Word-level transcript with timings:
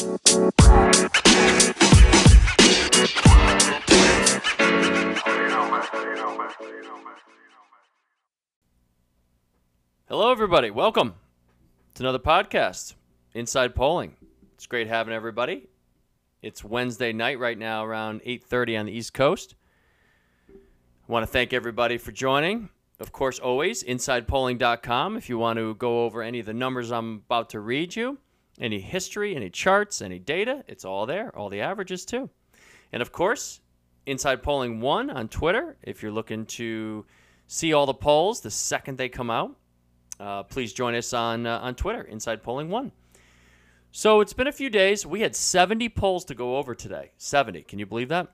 Hello, 0.00 0.16
everybody. 10.30 10.70
Welcome 10.70 11.16
to 11.92 12.02
another 12.02 12.18
podcast, 12.18 12.94
Inside 13.34 13.74
Polling. 13.74 14.16
It's 14.54 14.66
great 14.66 14.86
having 14.86 15.12
everybody. 15.12 15.68
It's 16.40 16.64
Wednesday 16.64 17.12
night 17.12 17.38
right 17.38 17.58
now, 17.58 17.84
around 17.84 18.22
8:30 18.24 18.78
on 18.78 18.86
the 18.86 18.92
East 18.92 19.12
Coast. 19.12 19.54
I 20.48 21.12
want 21.12 21.24
to 21.24 21.30
thank 21.30 21.52
everybody 21.52 21.98
for 21.98 22.10
joining. 22.10 22.70
Of 22.98 23.12
course, 23.12 23.38
always 23.38 23.84
insidepolling.com 23.84 25.18
if 25.18 25.28
you 25.28 25.36
want 25.36 25.58
to 25.58 25.74
go 25.74 26.04
over 26.04 26.22
any 26.22 26.40
of 26.40 26.46
the 26.46 26.54
numbers 26.54 26.90
I'm 26.90 27.16
about 27.16 27.50
to 27.50 27.60
read 27.60 27.94
you, 27.96 28.16
any 28.60 28.80
history, 28.80 29.34
any 29.34 29.50
charts, 29.50 30.02
any 30.02 30.18
data, 30.18 30.64
it's 30.68 30.84
all 30.84 31.06
there, 31.06 31.34
all 31.36 31.48
the 31.48 31.60
averages 31.60 32.04
too. 32.04 32.28
And 32.92 33.02
of 33.02 33.12
course, 33.12 33.60
Inside 34.06 34.42
Polling 34.42 34.80
1 34.80 35.10
on 35.10 35.28
Twitter 35.28 35.76
if 35.82 36.02
you're 36.02 36.12
looking 36.12 36.46
to 36.46 37.04
see 37.46 37.72
all 37.72 37.86
the 37.86 37.94
polls 37.94 38.40
the 38.40 38.50
second 38.50 38.96
they 38.96 39.08
come 39.08 39.30
out 39.30 39.56
uh, 40.20 40.42
please 40.42 40.72
join 40.74 40.94
us 40.94 41.14
on 41.14 41.46
uh, 41.46 41.58
on 41.60 41.74
Twitter, 41.74 42.02
Inside 42.02 42.42
Polling 42.42 42.68
One. 42.68 42.92
So 43.90 44.20
it's 44.20 44.34
been 44.34 44.46
a 44.46 44.52
few 44.52 44.70
days. 44.70 45.04
We 45.04 45.20
had 45.20 45.34
70 45.34 45.88
polls 45.88 46.24
to 46.26 46.34
go 46.34 46.58
over 46.58 46.74
today. 46.74 47.10
70. 47.16 47.62
Can 47.62 47.78
you 47.78 47.86
believe 47.86 48.10
that? 48.10 48.28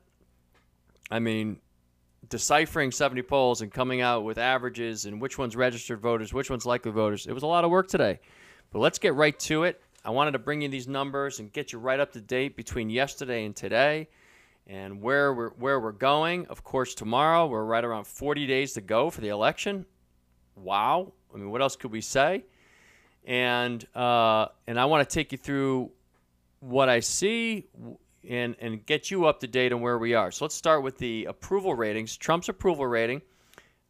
I 1.10 1.20
mean, 1.20 1.60
deciphering 2.28 2.90
70 2.90 3.22
polls 3.22 3.62
and 3.62 3.72
coming 3.72 4.00
out 4.02 4.24
with 4.24 4.36
averages 4.36 5.06
and 5.06 5.20
which 5.20 5.38
one's 5.38 5.56
registered 5.56 6.00
voters, 6.00 6.34
which 6.34 6.50
one's 6.50 6.66
likely 6.66 6.90
voters. 6.90 7.26
It 7.26 7.32
was 7.32 7.44
a 7.44 7.46
lot 7.46 7.64
of 7.64 7.70
work 7.70 7.88
today. 7.88 8.18
But 8.70 8.80
let's 8.80 8.98
get 8.98 9.14
right 9.14 9.38
to 9.40 9.62
it. 9.62 9.80
I 10.06 10.10
wanted 10.10 10.32
to 10.32 10.38
bring 10.38 10.62
you 10.62 10.68
these 10.68 10.86
numbers 10.86 11.40
and 11.40 11.52
get 11.52 11.72
you 11.72 11.80
right 11.80 11.98
up 11.98 12.12
to 12.12 12.20
date 12.20 12.56
between 12.56 12.90
yesterday 12.90 13.44
and 13.44 13.56
today 13.56 14.08
and 14.68 15.02
where 15.02 15.34
we're 15.34 15.50
where 15.50 15.80
we're 15.80 15.90
going. 15.90 16.46
Of 16.46 16.62
course, 16.62 16.94
tomorrow 16.94 17.46
we're 17.46 17.64
right 17.64 17.84
around 17.84 18.06
40 18.06 18.46
days 18.46 18.74
to 18.74 18.80
go 18.80 19.10
for 19.10 19.20
the 19.20 19.30
election. 19.30 19.84
Wow. 20.54 21.12
I 21.34 21.38
mean, 21.38 21.50
what 21.50 21.60
else 21.60 21.74
could 21.74 21.90
we 21.90 22.02
say? 22.02 22.44
And 23.24 23.84
uh, 23.96 24.46
and 24.68 24.78
I 24.78 24.84
want 24.84 25.08
to 25.08 25.12
take 25.12 25.32
you 25.32 25.38
through 25.38 25.90
what 26.60 26.88
I 26.88 27.00
see 27.00 27.66
and 28.28 28.54
and 28.60 28.86
get 28.86 29.10
you 29.10 29.26
up 29.26 29.40
to 29.40 29.48
date 29.48 29.72
on 29.72 29.80
where 29.80 29.98
we 29.98 30.14
are. 30.14 30.30
So 30.30 30.44
let's 30.44 30.54
start 30.54 30.84
with 30.84 30.98
the 30.98 31.24
approval 31.24 31.74
ratings. 31.74 32.16
Trump's 32.16 32.48
approval 32.48 32.86
rating. 32.86 33.22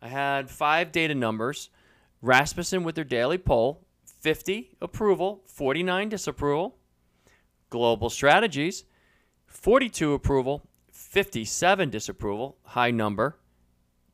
I 0.00 0.08
had 0.08 0.48
five 0.48 0.92
data 0.92 1.14
numbers. 1.14 1.68
Rasmussen 2.22 2.84
with 2.84 2.94
their 2.94 3.04
daily 3.04 3.36
poll, 3.36 3.85
50 4.26 4.70
approval, 4.82 5.44
49 5.46 6.08
disapproval. 6.08 6.76
Global 7.70 8.10
Strategies, 8.10 8.82
42 9.46 10.14
approval, 10.14 10.68
57 10.90 11.90
disapproval, 11.90 12.56
high 12.64 12.90
number. 12.90 13.38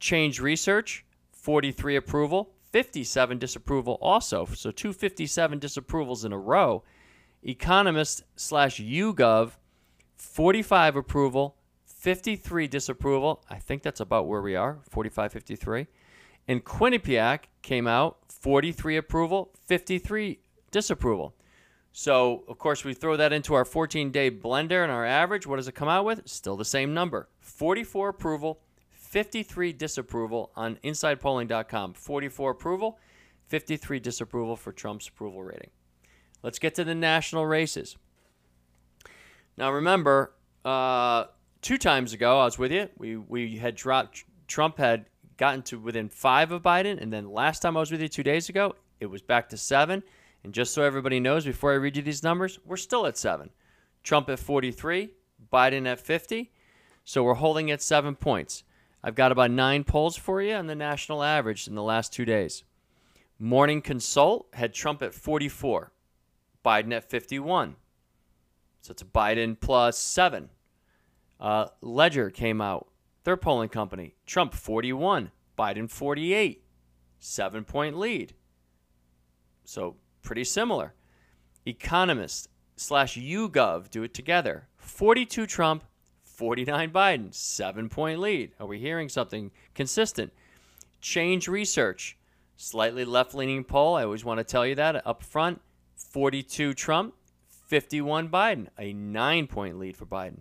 Change 0.00 0.38
Research, 0.38 1.06
43 1.30 1.96
approval, 1.96 2.52
57 2.72 3.38
disapproval 3.38 3.96
also. 4.02 4.44
So 4.44 4.70
257 4.70 5.58
disapprovals 5.58 6.26
in 6.26 6.34
a 6.34 6.38
row. 6.38 6.84
Economist 7.42 8.22
slash 8.36 8.78
YouGov, 8.80 9.52
45 10.16 10.96
approval, 10.96 11.56
53 11.86 12.66
disapproval. 12.66 13.42
I 13.48 13.56
think 13.56 13.82
that's 13.82 14.00
about 14.00 14.28
where 14.28 14.42
we 14.42 14.56
are, 14.56 14.80
45, 14.90 15.32
53. 15.32 15.86
And 16.48 16.64
Quinnipiac 16.64 17.44
came 17.62 17.86
out 17.86 18.18
43 18.28 18.96
approval, 18.96 19.50
53 19.66 20.40
disapproval. 20.70 21.34
So, 21.92 22.44
of 22.48 22.58
course, 22.58 22.84
we 22.84 22.94
throw 22.94 23.16
that 23.16 23.32
into 23.32 23.54
our 23.54 23.64
14 23.64 24.10
day 24.10 24.30
blender 24.30 24.82
and 24.82 24.90
our 24.90 25.04
average. 25.04 25.46
What 25.46 25.56
does 25.56 25.68
it 25.68 25.74
come 25.74 25.88
out 25.88 26.04
with? 26.04 26.26
Still 26.26 26.56
the 26.56 26.64
same 26.64 26.94
number 26.94 27.28
44 27.40 28.08
approval, 28.08 28.60
53 28.90 29.72
disapproval 29.74 30.50
on 30.56 30.76
insidepolling.com. 30.82 31.92
44 31.92 32.50
approval, 32.50 32.98
53 33.48 34.00
disapproval 34.00 34.56
for 34.56 34.72
Trump's 34.72 35.06
approval 35.06 35.44
rating. 35.44 35.70
Let's 36.42 36.58
get 36.58 36.74
to 36.76 36.84
the 36.84 36.94
national 36.94 37.46
races. 37.46 37.96
Now, 39.58 39.70
remember, 39.70 40.32
uh, 40.64 41.26
two 41.60 41.76
times 41.76 42.14
ago, 42.14 42.40
I 42.40 42.44
was 42.46 42.58
with 42.58 42.72
you. 42.72 42.88
We, 42.96 43.16
we 43.16 43.58
had 43.58 43.76
dropped, 43.76 44.24
Trump 44.48 44.78
had 44.78 45.06
gotten 45.42 45.60
to 45.60 45.76
within 45.76 46.08
five 46.08 46.52
of 46.52 46.62
Biden. 46.62 47.02
And 47.02 47.12
then 47.12 47.28
last 47.28 47.62
time 47.62 47.76
I 47.76 47.80
was 47.80 47.90
with 47.90 48.00
you 48.00 48.06
two 48.06 48.22
days 48.22 48.48
ago, 48.48 48.76
it 49.00 49.06
was 49.06 49.22
back 49.22 49.48
to 49.48 49.56
seven. 49.56 50.04
And 50.44 50.54
just 50.54 50.72
so 50.72 50.84
everybody 50.84 51.18
knows, 51.18 51.44
before 51.44 51.72
I 51.72 51.78
read 51.78 51.96
you 51.96 52.02
these 52.04 52.22
numbers, 52.22 52.60
we're 52.64 52.76
still 52.76 53.06
at 53.06 53.18
seven. 53.18 53.50
Trump 54.04 54.30
at 54.30 54.38
43, 54.38 55.10
Biden 55.52 55.88
at 55.88 55.98
50. 55.98 56.52
So 57.02 57.24
we're 57.24 57.34
holding 57.34 57.72
at 57.72 57.82
seven 57.82 58.14
points. 58.14 58.62
I've 59.02 59.16
got 59.16 59.32
about 59.32 59.50
nine 59.50 59.82
polls 59.82 60.16
for 60.16 60.40
you 60.40 60.54
on 60.54 60.68
the 60.68 60.76
national 60.76 61.24
average 61.24 61.66
in 61.66 61.74
the 61.74 61.82
last 61.82 62.12
two 62.12 62.24
days. 62.24 62.62
Morning 63.40 63.82
Consult 63.82 64.46
had 64.52 64.72
Trump 64.72 65.02
at 65.02 65.12
44, 65.12 65.90
Biden 66.64 66.94
at 66.94 67.10
51. 67.10 67.74
So 68.82 68.92
it's 68.92 69.02
a 69.02 69.06
Biden 69.06 69.58
plus 69.58 69.98
seven. 69.98 70.50
Uh, 71.40 71.66
Leger 71.80 72.30
came 72.30 72.60
out, 72.60 72.91
their 73.24 73.36
polling 73.36 73.68
company. 73.68 74.14
Trump 74.26 74.54
41, 74.54 75.30
Biden 75.58 75.88
48, 75.88 76.64
seven 77.18 77.64
point 77.64 77.98
lead. 77.98 78.34
So 79.64 79.96
pretty 80.22 80.44
similar. 80.44 80.94
Economist 81.64 82.48
slash 82.76 83.16
YouGov 83.16 83.90
do 83.90 84.02
it 84.02 84.14
together. 84.14 84.68
42 84.76 85.46
Trump, 85.46 85.84
49 86.22 86.90
Biden, 86.90 87.34
seven 87.34 87.88
point 87.88 88.20
lead. 88.20 88.52
Are 88.58 88.66
we 88.66 88.78
hearing 88.78 89.08
something 89.08 89.50
consistent? 89.74 90.32
Change 91.00 91.48
research, 91.48 92.16
slightly 92.56 93.04
left 93.04 93.34
leaning 93.34 93.64
poll. 93.64 93.94
I 93.94 94.04
always 94.04 94.24
want 94.24 94.38
to 94.38 94.44
tell 94.44 94.66
you 94.66 94.74
that 94.76 95.06
up 95.06 95.22
front 95.22 95.60
42 95.94 96.74
Trump, 96.74 97.14
51 97.68 98.28
Biden, 98.28 98.68
a 98.78 98.92
nine 98.92 99.46
point 99.46 99.78
lead 99.78 99.96
for 99.96 100.06
Biden. 100.06 100.40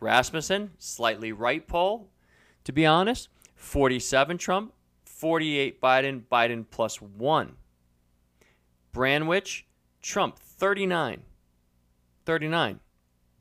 Rasmussen, 0.00 0.72
slightly 0.78 1.30
right 1.30 1.66
poll, 1.66 2.10
to 2.64 2.72
be 2.72 2.86
honest, 2.86 3.28
47 3.54 4.38
Trump, 4.38 4.72
48 5.04 5.80
Biden, 5.80 6.22
Biden 6.30 6.64
plus 6.70 7.00
one. 7.00 7.56
Branwich, 8.92 9.66
Trump 10.02 10.38
39, 10.38 11.22
39, 12.24 12.80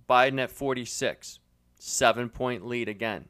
Biden 0.10 0.40
at 0.40 0.52
46. 0.52 1.40
Seven 1.84 2.30
point 2.30 2.66
lead 2.66 2.88
again. 2.88 3.26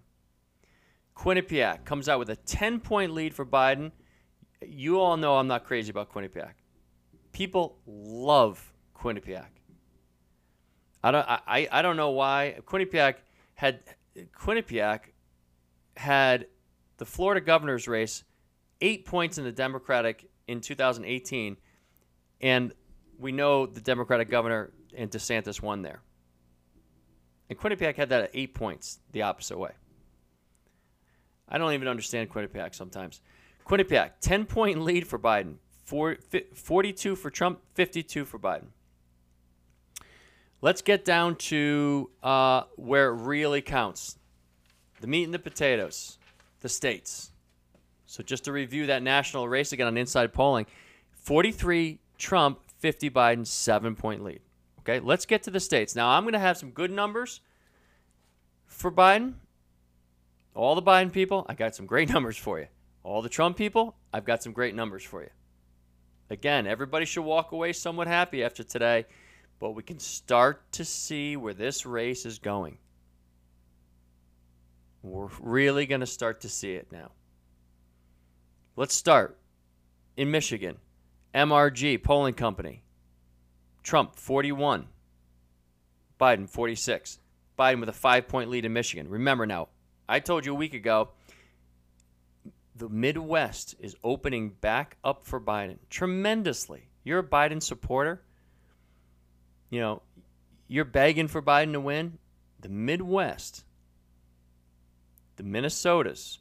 Quinnipiac 1.15 1.85
comes 1.85 2.09
out 2.09 2.19
with 2.19 2.29
a 2.29 2.35
10 2.35 2.81
point 2.81 3.13
lead 3.13 3.33
for 3.33 3.45
Biden. 3.45 3.91
You 4.61 4.99
all 4.99 5.15
know 5.15 5.37
I'm 5.37 5.47
not 5.47 5.63
crazy 5.63 5.89
about 5.89 6.11
Quinnipiac. 6.11 6.53
People 7.31 7.77
love 7.85 8.73
Quinnipiac. 8.93 9.47
I 11.03 11.11
don't, 11.11 11.25
I, 11.27 11.67
I 11.71 11.81
don't 11.81 11.95
know 11.95 12.09
why. 12.11 12.57
Quinnipiac 12.65 13.15
had 13.55 13.79
Quinnipiac 14.37 14.99
had 16.01 16.47
the 16.97 17.05
Florida 17.05 17.39
governor's 17.39 17.87
race 17.87 18.23
eight 18.81 19.05
points 19.05 19.37
in 19.37 19.43
the 19.43 19.51
Democratic 19.51 20.29
in 20.47 20.59
2018, 20.59 21.57
and 22.41 22.73
we 23.19 23.31
know 23.31 23.67
the 23.67 23.79
Democratic 23.79 24.29
governor 24.29 24.71
and 24.97 25.11
DeSantis 25.11 25.61
won 25.61 25.83
there. 25.83 26.01
And 27.49 27.57
Quinnipiac 27.57 27.95
had 27.95 28.09
that 28.09 28.23
at 28.23 28.31
eight 28.33 28.55
points 28.55 28.99
the 29.11 29.21
opposite 29.21 29.57
way. 29.57 29.71
I 31.47 31.57
don't 31.57 31.73
even 31.73 31.87
understand 31.87 32.31
Quinnipiac 32.31 32.73
sometimes. 32.73 33.21
Quinnipiac, 33.67 34.13
10 34.21 34.45
point 34.45 34.81
lead 34.81 35.05
for 35.05 35.19
Biden, 35.19 35.57
42 35.85 37.15
for 37.15 37.29
Trump, 37.29 37.59
52 37.75 38.25
for 38.25 38.39
Biden. 38.39 38.67
Let's 40.61 40.81
get 40.81 41.05
down 41.05 41.35
to 41.35 42.09
uh, 42.23 42.63
where 42.75 43.09
it 43.09 43.21
really 43.21 43.61
counts 43.61 44.17
the 45.01 45.07
meat 45.07 45.25
and 45.25 45.33
the 45.33 45.39
potatoes, 45.39 46.17
the 46.61 46.69
states. 46.69 47.31
So, 48.05 48.23
just 48.23 48.45
to 48.45 48.51
review 48.51 48.87
that 48.87 49.03
national 49.03 49.47
race 49.47 49.71
again 49.73 49.87
on 49.87 49.97
inside 49.97 50.33
polling 50.33 50.65
43 51.11 51.99
Trump, 52.17 52.59
50 52.79 53.09
Biden, 53.09 53.45
seven 53.45 53.95
point 53.95 54.23
lead. 54.23 54.41
Okay, 54.79 54.99
let's 54.99 55.25
get 55.25 55.43
to 55.43 55.51
the 55.51 55.59
states. 55.59 55.95
Now, 55.95 56.09
I'm 56.09 56.23
going 56.23 56.33
to 56.33 56.39
have 56.39 56.57
some 56.57 56.71
good 56.71 56.91
numbers 56.91 57.41
for 58.65 58.91
Biden. 58.91 59.33
All 60.55 60.75
the 60.75 60.81
Biden 60.81 61.11
people, 61.11 61.45
I 61.47 61.53
got 61.53 61.75
some 61.75 61.85
great 61.85 62.09
numbers 62.13 62.37
for 62.37 62.59
you. 62.59 62.67
All 63.03 63.21
the 63.21 63.29
Trump 63.29 63.57
people, 63.57 63.95
I've 64.13 64.25
got 64.25 64.43
some 64.43 64.53
great 64.53 64.75
numbers 64.75 65.03
for 65.03 65.21
you. 65.21 65.29
Again, 66.29 66.65
everybody 66.65 67.05
should 67.05 67.23
walk 67.23 67.51
away 67.51 67.73
somewhat 67.73 68.07
happy 68.07 68.43
after 68.43 68.63
today, 68.63 69.05
but 69.59 69.71
we 69.71 69.83
can 69.83 69.99
start 69.99 70.71
to 70.73 70.85
see 70.85 71.35
where 71.35 71.53
this 71.53 71.85
race 71.85 72.25
is 72.25 72.39
going. 72.39 72.77
We're 75.03 75.29
really 75.39 75.85
going 75.85 76.01
to 76.01 76.07
start 76.07 76.41
to 76.41 76.49
see 76.49 76.73
it 76.73 76.91
now. 76.91 77.11
Let's 78.75 78.95
start 78.95 79.37
in 80.15 80.31
Michigan. 80.31 80.77
MRG 81.33 82.03
polling 82.03 82.33
company 82.33 82.83
Trump 83.83 84.15
41, 84.15 84.87
Biden 86.19 86.47
46. 86.47 87.19
Biden 87.57 87.79
with 87.79 87.89
a 87.89 87.93
five 87.93 88.27
point 88.27 88.49
lead 88.49 88.65
in 88.65 88.73
Michigan. 88.73 89.09
Remember 89.09 89.45
now, 89.45 89.69
I 90.07 90.19
told 90.19 90.45
you 90.45 90.51
a 90.51 90.55
week 90.55 90.73
ago 90.73 91.09
the 92.75 92.89
Midwest 92.89 93.75
is 93.79 93.95
opening 94.03 94.49
back 94.49 94.97
up 95.03 95.25
for 95.25 95.39
Biden 95.39 95.77
tremendously. 95.89 96.89
You're 97.03 97.19
a 97.19 97.23
Biden 97.23 97.61
supporter. 97.61 98.23
You 99.69 99.79
know, 99.79 100.01
you're 100.67 100.85
begging 100.85 101.27
for 101.27 101.41
Biden 101.41 101.73
to 101.73 101.79
win. 101.79 102.17
The 102.59 102.69
Midwest, 102.69 103.63
the 105.41 105.47
Minnesotas, 105.47 106.37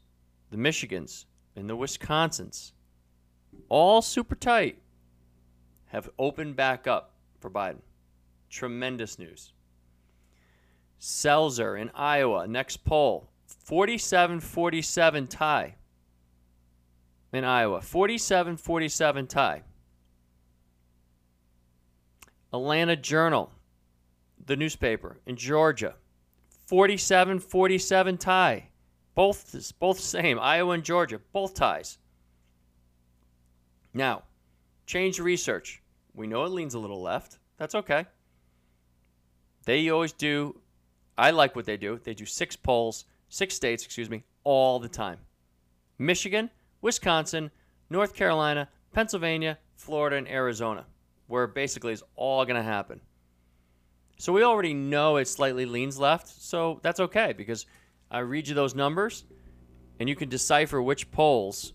the 0.50 0.58
Michigans, 0.58 1.24
and 1.56 1.70
the 1.70 1.76
Wisconsins, 1.76 2.72
all 3.70 4.02
super 4.02 4.34
tight, 4.34 4.78
have 5.86 6.10
opened 6.18 6.54
back 6.54 6.86
up 6.86 7.14
for 7.38 7.48
Biden. 7.48 7.80
Tremendous 8.50 9.18
news. 9.18 9.54
Selzer 11.00 11.80
in 11.80 11.90
Iowa, 11.94 12.46
next 12.46 12.84
poll 12.84 13.30
47 13.46 14.40
47 14.40 15.26
tie 15.28 15.76
in 17.32 17.44
Iowa. 17.44 17.80
47 17.80 18.58
47 18.58 19.26
tie. 19.28 19.62
Atlanta 22.52 22.96
Journal, 22.96 23.50
the 24.44 24.56
newspaper 24.56 25.20
in 25.24 25.36
Georgia. 25.36 25.94
47 26.66 27.38
47 27.38 28.18
tie. 28.18 28.69
Both, 29.14 29.72
both 29.78 30.00
same. 30.00 30.38
Iowa 30.38 30.72
and 30.72 30.84
Georgia, 30.84 31.20
both 31.32 31.54
ties. 31.54 31.98
Now, 33.92 34.22
change 34.86 35.18
research. 35.18 35.82
We 36.14 36.26
know 36.26 36.44
it 36.44 36.50
leans 36.50 36.74
a 36.74 36.78
little 36.78 37.02
left. 37.02 37.38
That's 37.56 37.74
okay. 37.74 38.06
They 39.64 39.88
always 39.90 40.12
do. 40.12 40.60
I 41.18 41.30
like 41.30 41.54
what 41.54 41.66
they 41.66 41.76
do. 41.76 42.00
They 42.02 42.14
do 42.14 42.24
six 42.24 42.56
polls, 42.56 43.04
six 43.28 43.54
states, 43.54 43.84
excuse 43.84 44.08
me, 44.08 44.24
all 44.44 44.78
the 44.78 44.88
time. 44.88 45.18
Michigan, 45.98 46.50
Wisconsin, 46.80 47.50
North 47.90 48.14
Carolina, 48.14 48.68
Pennsylvania, 48.92 49.58
Florida, 49.76 50.16
and 50.16 50.28
Arizona, 50.28 50.86
where 51.26 51.46
basically 51.46 51.92
is 51.92 52.02
all 52.16 52.44
going 52.44 52.56
to 52.56 52.62
happen. 52.62 53.00
So 54.16 54.32
we 54.32 54.42
already 54.42 54.74
know 54.74 55.16
it 55.16 55.28
slightly 55.28 55.66
leans 55.66 55.98
left, 55.98 56.28
so 56.28 56.78
that's 56.82 57.00
okay 57.00 57.32
because 57.32 57.66
I 58.10 58.20
read 58.20 58.48
you 58.48 58.54
those 58.54 58.74
numbers 58.74 59.24
and 59.98 60.08
you 60.08 60.16
can 60.16 60.28
decipher 60.28 60.80
which 60.82 61.10
polls 61.10 61.72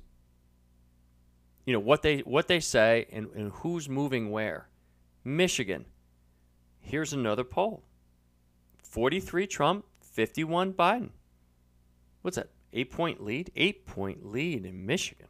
you 1.66 1.74
know 1.74 1.80
what 1.80 2.04
they 2.04 2.20
what 2.20 2.48
they 2.48 2.60
say 2.60 3.08
and, 3.12 3.28
and 3.36 3.52
who's 3.52 3.90
moving 3.90 4.32
where. 4.32 4.70
Michigan. 5.24 5.86
Here's 6.80 7.14
another 7.14 7.44
poll. 7.44 7.84
43 8.84 9.48
Trump, 9.48 9.86
51 10.02 10.74
Biden. 10.74 11.10
What's 12.22 12.38
that? 12.38 12.50
Eight 12.72 12.92
point 12.92 13.24
lead? 13.24 13.52
Eight 13.56 13.88
point 13.88 14.26
lead 14.26 14.66
in 14.66 14.86
Michigan. 14.86 15.28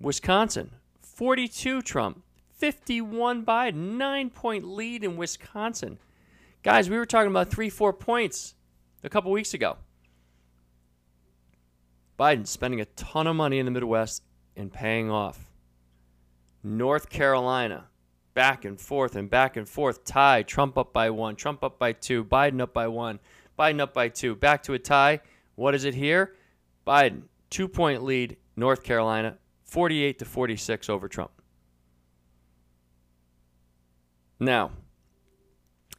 Wisconsin, 0.00 0.72
42 1.00 1.80
Trump, 1.80 2.22
51 2.50 3.44
Biden, 3.46 3.96
nine 3.96 4.28
point 4.28 4.64
lead 4.64 5.02
in 5.02 5.16
Wisconsin. 5.16 5.98
Guys, 6.62 6.90
we 6.90 6.98
were 6.98 7.06
talking 7.06 7.30
about 7.30 7.50
three, 7.50 7.70
four 7.70 7.92
points 7.92 8.54
a 9.04 9.08
couple 9.10 9.30
weeks 9.30 9.54
ago. 9.54 9.76
Biden 12.18 12.46
spending 12.46 12.80
a 12.80 12.86
ton 12.86 13.26
of 13.26 13.36
money 13.36 13.58
in 13.58 13.66
the 13.66 13.70
Midwest 13.70 14.22
and 14.56 14.72
paying 14.72 15.10
off. 15.10 15.50
North 16.62 17.10
Carolina, 17.10 17.84
back 18.32 18.64
and 18.64 18.80
forth 18.80 19.14
and 19.14 19.28
back 19.28 19.56
and 19.56 19.68
forth, 19.68 20.04
tie, 20.04 20.42
Trump 20.42 20.78
up 20.78 20.92
by 20.92 21.10
one, 21.10 21.36
Trump 21.36 21.62
up 21.62 21.78
by 21.78 21.92
two, 21.92 22.24
Biden 22.24 22.60
up 22.60 22.72
by 22.72 22.88
one, 22.88 23.20
Biden 23.58 23.80
up 23.80 23.92
by 23.92 24.08
two, 24.08 24.34
back 24.34 24.62
to 24.62 24.72
a 24.72 24.78
tie. 24.78 25.20
What 25.56 25.74
is 25.74 25.84
it 25.84 25.94
here? 25.94 26.34
Biden, 26.86 27.22
two 27.50 27.68
point 27.68 28.02
lead, 28.02 28.36
North 28.56 28.82
Carolina, 28.82 29.36
48 29.64 30.18
to 30.20 30.24
46 30.24 30.88
over 30.88 31.08
Trump. 31.08 31.30
Now, 34.40 34.70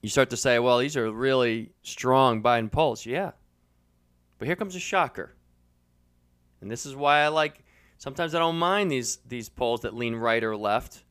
you 0.05 0.09
start 0.09 0.29
to 0.29 0.37
say, 0.37 0.59
well, 0.59 0.77
these 0.77 0.95
are 0.95 1.11
really 1.11 1.71
strong 1.81 2.43
Biden 2.43 2.71
polls. 2.71 3.07
Yeah. 3.07 3.31
But 4.37 4.47
here 4.47 4.55
comes 4.55 4.75
a 4.75 4.79
shocker. 4.79 5.33
And 6.61 6.69
this 6.69 6.85
is 6.85 6.95
why 6.95 7.21
I 7.21 7.29
like 7.29 7.63
sometimes 7.97 8.35
I 8.35 8.39
don't 8.39 8.59
mind 8.59 8.91
these 8.91 9.17
these 9.27 9.49
polls 9.49 9.81
that 9.81 9.95
lean 9.95 10.15
right 10.15 10.43
or 10.43 10.55
left, 10.55 11.03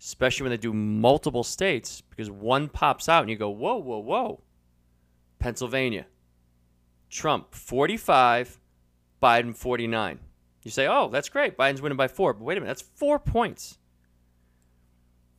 especially 0.00 0.44
when 0.44 0.50
they 0.50 0.56
do 0.56 0.72
multiple 0.72 1.42
states, 1.42 2.00
because 2.00 2.30
one 2.30 2.68
pops 2.68 3.08
out 3.08 3.22
and 3.22 3.30
you 3.30 3.34
go, 3.34 3.50
whoa, 3.50 3.76
whoa, 3.76 3.98
whoa. 3.98 4.40
Pennsylvania. 5.40 6.06
Trump 7.10 7.52
45, 7.56 8.60
Biden 9.20 9.56
49. 9.56 10.20
You 10.62 10.70
say, 10.70 10.86
oh, 10.86 11.08
that's 11.08 11.28
great. 11.28 11.56
Biden's 11.56 11.82
winning 11.82 11.96
by 11.96 12.06
four. 12.06 12.34
But 12.34 12.44
wait 12.44 12.56
a 12.56 12.60
minute, 12.60 12.70
that's 12.70 12.88
four 12.94 13.18
points. 13.18 13.78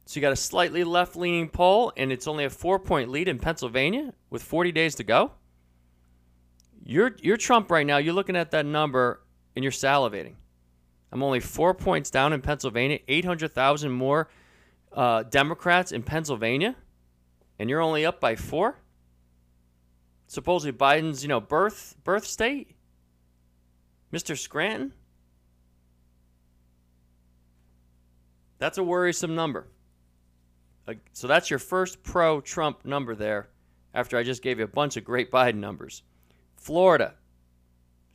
So 0.09 0.19
you 0.19 0.21
got 0.23 0.33
a 0.33 0.35
slightly 0.35 0.83
left 0.83 1.15
leaning 1.15 1.50
poll, 1.50 1.94
and 1.95 2.11
it's 2.11 2.25
only 2.25 2.44
a 2.44 2.50
four 2.50 2.79
point 2.79 3.11
lead 3.11 3.27
in 3.27 3.38
Pennsylvania 3.38 4.15
with 4.31 4.41
40 4.41 4.71
days 4.71 4.95
to 4.95 5.03
go. 5.03 5.33
You're, 6.83 7.15
you're 7.21 7.38
Trump 7.38 7.69
right 7.69 7.85
now. 7.85 7.97
You're 7.97 8.15
looking 8.15 8.35
at 8.35 8.50
that 8.50 8.65
number 8.65 9.21
and 9.56 9.63
you're 9.63 9.71
salivating. 9.71 10.33
I'm 11.11 11.21
only 11.21 11.39
four 11.39 11.75
points 11.75 12.09
down 12.09 12.33
in 12.33 12.41
Pennsylvania, 12.41 12.97
800,000 13.07 13.91
more 13.91 14.31
uh, 14.94 15.21
Democrats 15.29 15.91
in 15.91 16.01
Pennsylvania, 16.01 16.75
and 17.59 17.69
you're 17.69 17.79
only 17.79 18.03
up 18.03 18.19
by 18.19 18.35
four? 18.35 18.79
supposedly 20.25 20.75
Biden's, 20.75 21.21
you 21.21 21.29
know, 21.29 21.39
birth 21.39 21.95
birth 22.03 22.25
state? 22.25 22.75
Mr. 24.11 24.35
Scranton? 24.35 24.91
That's 28.57 28.79
a 28.79 28.83
worrisome 28.83 29.35
number. 29.35 29.67
So 31.13 31.27
that's 31.27 31.50
your 31.50 31.59
first 31.59 32.03
pro 32.03 32.41
Trump 32.41 32.86
number 32.86 33.15
there 33.15 33.50
after 33.94 34.18
I 34.18 34.24
just 34.24 34.41
gave 34.41 34.59
you 34.59 34.65
a 34.65 34.68
bunch 34.68 34.97
of 34.97 35.03
great 35.03 35.31
Biden 35.31 35.56
numbers. 35.56 36.03
Florida, 36.56 37.15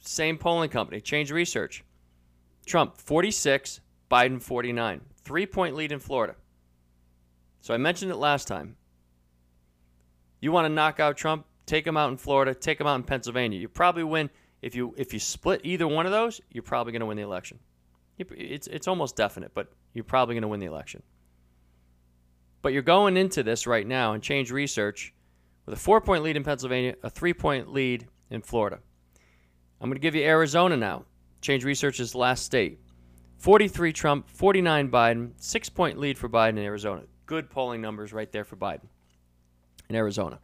same 0.00 0.38
polling 0.38 0.70
company, 0.70 1.00
change 1.00 1.30
research. 1.30 1.84
Trump 2.66 2.96
46, 2.96 3.80
Biden 4.10 4.40
49. 4.40 5.00
Three 5.16 5.46
point 5.46 5.74
lead 5.74 5.92
in 5.92 5.98
Florida. 5.98 6.34
So 7.60 7.72
I 7.72 7.78
mentioned 7.78 8.10
it 8.10 8.16
last 8.16 8.46
time. 8.46 8.76
You 10.40 10.52
want 10.52 10.66
to 10.66 10.68
knock 10.68 11.00
out 11.00 11.16
Trump? 11.16 11.46
Take 11.66 11.86
him 11.86 11.96
out 11.96 12.10
in 12.10 12.18
Florida. 12.18 12.54
Take 12.54 12.78
them 12.78 12.86
out 12.86 12.96
in 12.96 13.02
Pennsylvania. 13.02 13.58
You 13.58 13.68
probably 13.68 14.04
win 14.04 14.28
if 14.60 14.74
you 14.74 14.94
if 14.98 15.14
you 15.14 15.18
split 15.18 15.62
either 15.64 15.88
one 15.88 16.04
of 16.04 16.12
those. 16.12 16.40
You're 16.50 16.62
probably 16.62 16.92
going 16.92 17.00
to 17.00 17.06
win 17.06 17.16
the 17.16 17.22
election. 17.22 17.58
It's 18.18 18.66
it's 18.66 18.86
almost 18.86 19.16
definite, 19.16 19.52
but 19.54 19.72
you're 19.94 20.04
probably 20.04 20.34
going 20.34 20.42
to 20.42 20.48
win 20.48 20.60
the 20.60 20.66
election. 20.66 21.02
But 22.64 22.72
you're 22.72 22.80
going 22.80 23.18
into 23.18 23.42
this 23.42 23.66
right 23.66 23.86
now 23.86 24.14
and 24.14 24.22
change 24.22 24.50
research 24.50 25.12
with 25.66 25.74
a 25.74 25.78
four 25.78 26.00
point 26.00 26.24
lead 26.24 26.34
in 26.34 26.44
Pennsylvania, 26.44 26.94
a 27.02 27.10
three 27.10 27.34
point 27.34 27.70
lead 27.70 28.08
in 28.30 28.40
Florida. 28.40 28.78
I'm 29.82 29.90
going 29.90 29.96
to 29.96 30.00
give 30.00 30.14
you 30.14 30.22
Arizona 30.22 30.74
now. 30.74 31.04
Change 31.42 31.62
Research's 31.62 32.14
last 32.14 32.42
state. 32.42 32.80
43 33.36 33.92
Trump, 33.92 34.30
49 34.30 34.90
Biden, 34.90 35.32
six 35.36 35.68
point 35.68 35.98
lead 35.98 36.16
for 36.16 36.30
Biden 36.30 36.56
in 36.56 36.58
Arizona. 36.60 37.02
Good 37.26 37.50
polling 37.50 37.82
numbers 37.82 38.14
right 38.14 38.32
there 38.32 38.44
for 38.44 38.56
Biden 38.56 38.86
in 39.90 39.94
Arizona. 39.94 40.38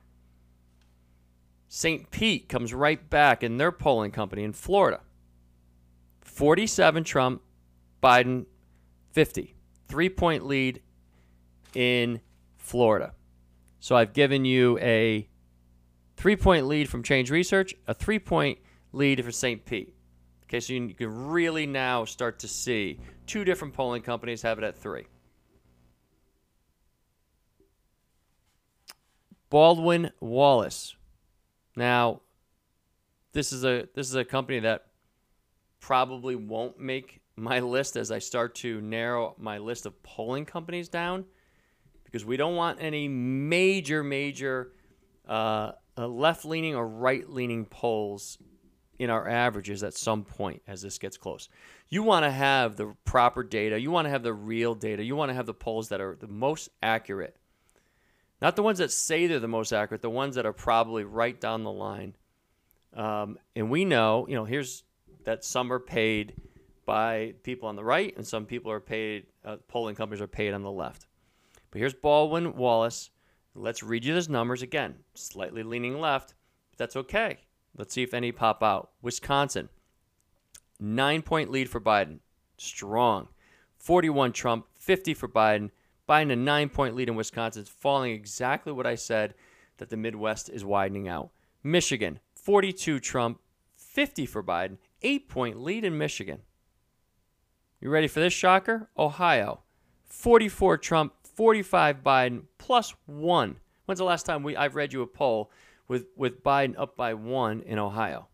St. 1.69 2.11
Pete 2.11 2.50
comes 2.50 2.75
right 2.75 3.09
back 3.09 3.43
in 3.43 3.57
their 3.57 3.73
polling 3.73 4.11
company 4.11 4.45
in 4.45 4.53
Florida. 4.53 5.00
47 6.21 7.03
Trump, 7.03 7.41
Biden 8.03 8.45
50. 9.12 9.55
Three 9.89 10.11
point 10.11 10.45
lead 10.45 10.83
in 11.75 12.21
Florida. 12.57 13.15
So 13.81 13.97
I've 13.97 14.12
given 14.12 14.45
you 14.45 14.79
a 14.79 15.29
three 16.17 16.37
point 16.37 16.67
lead 16.67 16.89
from 16.89 17.03
Change 17.03 17.31
Research, 17.31 17.75
a 17.87 17.95
three 17.95 18.19
point 18.19 18.59
lead 18.93 19.25
for 19.25 19.33
St. 19.33 19.65
Pete. 19.65 19.95
Okay, 20.45 20.61
so 20.61 20.73
you 20.73 20.95
can 20.95 21.29
really 21.29 21.67
now 21.67 22.05
start 22.05 22.41
to 22.41 22.49
see 22.49 22.99
two 23.27 23.45
different 23.45 23.73
polling 23.73 24.03
companies 24.03 24.43
have 24.43 24.59
it 24.59 24.65
at 24.65 24.77
three. 24.77 25.07
Baldwin 29.49 30.11
Wallace 30.21 30.95
now, 31.77 32.21
this 33.33 33.53
is 33.53 33.65
a 33.65 33.89
this 33.95 34.09
is 34.09 34.15
a 34.15 34.25
company 34.25 34.61
that 34.61 34.87
probably 35.81 36.37
won't 36.37 36.79
make 36.79 37.21
my 37.37 37.61
list 37.61 37.97
as 37.97 38.11
I 38.11 38.19
start 38.19 38.55
to 38.57 38.81
narrow 38.81 39.35
my 39.39 39.59
list 39.59 39.87
of 39.87 40.03
polling 40.03 40.45
companies 40.45 40.89
down 40.89 41.25
because 42.11 42.25
we 42.25 42.37
don't 42.37 42.57
want 42.57 42.79
any 42.81 43.09
major 43.09 44.02
major 44.02 44.73
uh, 45.29 45.73
uh 45.97 46.07
left 46.07 46.45
leaning 46.45 46.75
or 46.75 46.87
right 46.87 47.29
leaning 47.29 47.64
polls 47.64 48.38
in 49.00 49.09
our 49.09 49.26
averages 49.26 49.83
at 49.83 49.95
some 49.95 50.25
point 50.25 50.61
as 50.67 50.83
this 50.83 50.99
gets 50.99 51.17
close. 51.17 51.49
You 51.88 52.02
want 52.02 52.25
to 52.25 52.31
have 52.31 52.76
the 52.76 52.95
proper 53.07 53.43
data. 53.43 53.81
You 53.81 53.90
want 53.90 54.05
to 54.05 54.11
have 54.11 54.23
the 54.23 54.35
real 54.35 54.75
data. 54.75 55.02
You 55.02 55.17
want 55.17 55.31
to 55.31 55.35
have 55.35 55.47
the 55.47 55.55
polls 55.55 55.88
that 55.88 56.02
are 56.02 56.17
the 56.21 56.29
most 56.29 56.69
accurate 56.83 57.37
Not 58.43 58.57
the 58.57 58.62
ones 58.62 58.79
that 58.79 58.93
say 58.93 59.26
they're 59.26 59.38
the 59.38 59.49
most 59.49 59.73
accurate, 59.73 60.02
the 60.02 60.11
ones 60.11 60.35
that 60.35 60.45
are 60.45 60.52
probably 60.52 61.05
right 61.05 61.38
down 61.40 61.64
the 61.64 61.73
line. 61.73 62.14
Um, 62.95 63.38
and 63.57 63.71
we 63.71 63.87
know, 63.87 64.26
you 64.29 64.35
know, 64.35 64.45
here's 64.45 64.83
that 65.25 65.45
some 65.45 65.73
are 65.73 65.81
paid 65.81 66.35
by 66.85 67.35
people 67.43 67.69
on 67.69 67.76
the 67.76 67.85
right 67.85 68.14
and 68.17 68.26
some 68.26 68.45
people 68.45 68.71
are 68.71 68.81
paid, 68.81 69.26
uh, 69.47 69.57
polling 69.69 69.95
companies 69.95 70.21
are 70.21 70.26
paid 70.26 70.52
on 70.52 70.62
the 70.62 70.71
left. 70.71 71.07
But 71.71 71.79
here's 71.79 71.95
Baldwin 71.95 72.57
Wallace. 72.57 73.11
Let's 73.55 73.83
read 73.83 74.05
you 74.05 74.15
those 74.15 74.29
numbers 74.29 74.62
again. 74.62 74.97
Slightly 75.15 75.62
leaning 75.62 76.00
left, 76.00 76.35
but 76.71 76.79
that's 76.79 76.97
okay. 76.97 77.39
Let's 77.77 77.95
see 77.95 78.03
if 78.03 78.15
any 78.15 78.33
pop 78.33 78.62
out. 78.62 78.91
Wisconsin, 79.03 79.69
nine 80.79 81.23
point 81.23 81.50
lead 81.50 81.69
for 81.69 81.81
Biden. 81.81 82.19
Strong. 82.57 83.29
41 83.79 84.33
Trump, 84.33 84.67
50 84.77 85.15
for 85.15 85.29
Biden. 85.29 85.71
Biden 86.09 86.33
a 86.33 86.37
nine 86.37 86.69
point 86.69 86.95
lead 86.95 87.09
in 87.09 87.15
Wisconsin. 87.15 87.65
Falling 87.65 88.12
exactly 88.12 88.73
what 88.73 88.87
I 88.87 88.95
said 88.95 89.35
that 89.79 89.91
the 89.91 89.97
Midwest 89.97 90.50
is 90.50 90.65
widening 90.65 91.09
out. 91.09 91.31
Michigan, 91.62 92.21
42 92.35 93.00
Trump, 93.00 93.41
50 93.77 94.27
for 94.27 94.43
Biden. 94.43 94.77
Eight 95.03 95.29
point 95.29 95.61
lead 95.61 95.85
in 95.85 95.97
Michigan. 95.97 96.41
You 97.81 97.89
ready 97.89 98.09
for 98.09 98.21
this 98.21 98.35
shocker? 98.35 98.91
Ohio, 98.99 99.61
44 100.05 100.77
Trump, 100.77 101.15
45 101.40 102.02
Biden, 102.02 102.42
plus 102.59 102.94
one. 103.06 103.56
When's 103.87 103.97
the 103.97 104.04
last 104.04 104.26
time 104.26 104.42
we 104.42 104.59
I've 104.59 104.75
read 104.75 104.92
you 104.92 105.00
a 105.00 105.06
poll 105.06 105.50
with, 105.88 106.04
with 106.14 106.44
Biden 106.44 106.75
up 106.76 106.99
by 106.99 107.14
one 107.14 107.62
in 107.62 107.78
Ohio? 107.78 108.28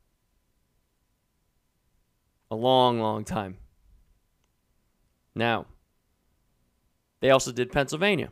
A 2.50 2.56
long, 2.56 2.98
long 2.98 3.22
time. 3.22 3.58
Now, 5.36 5.66
they 7.20 7.30
also 7.30 7.52
did 7.52 7.70
Pennsylvania, 7.70 8.30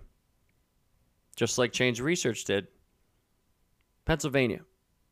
just 1.36 1.56
like 1.56 1.70
Change 1.70 2.00
Research 2.00 2.44
did. 2.44 2.66
Pennsylvania, 4.06 4.62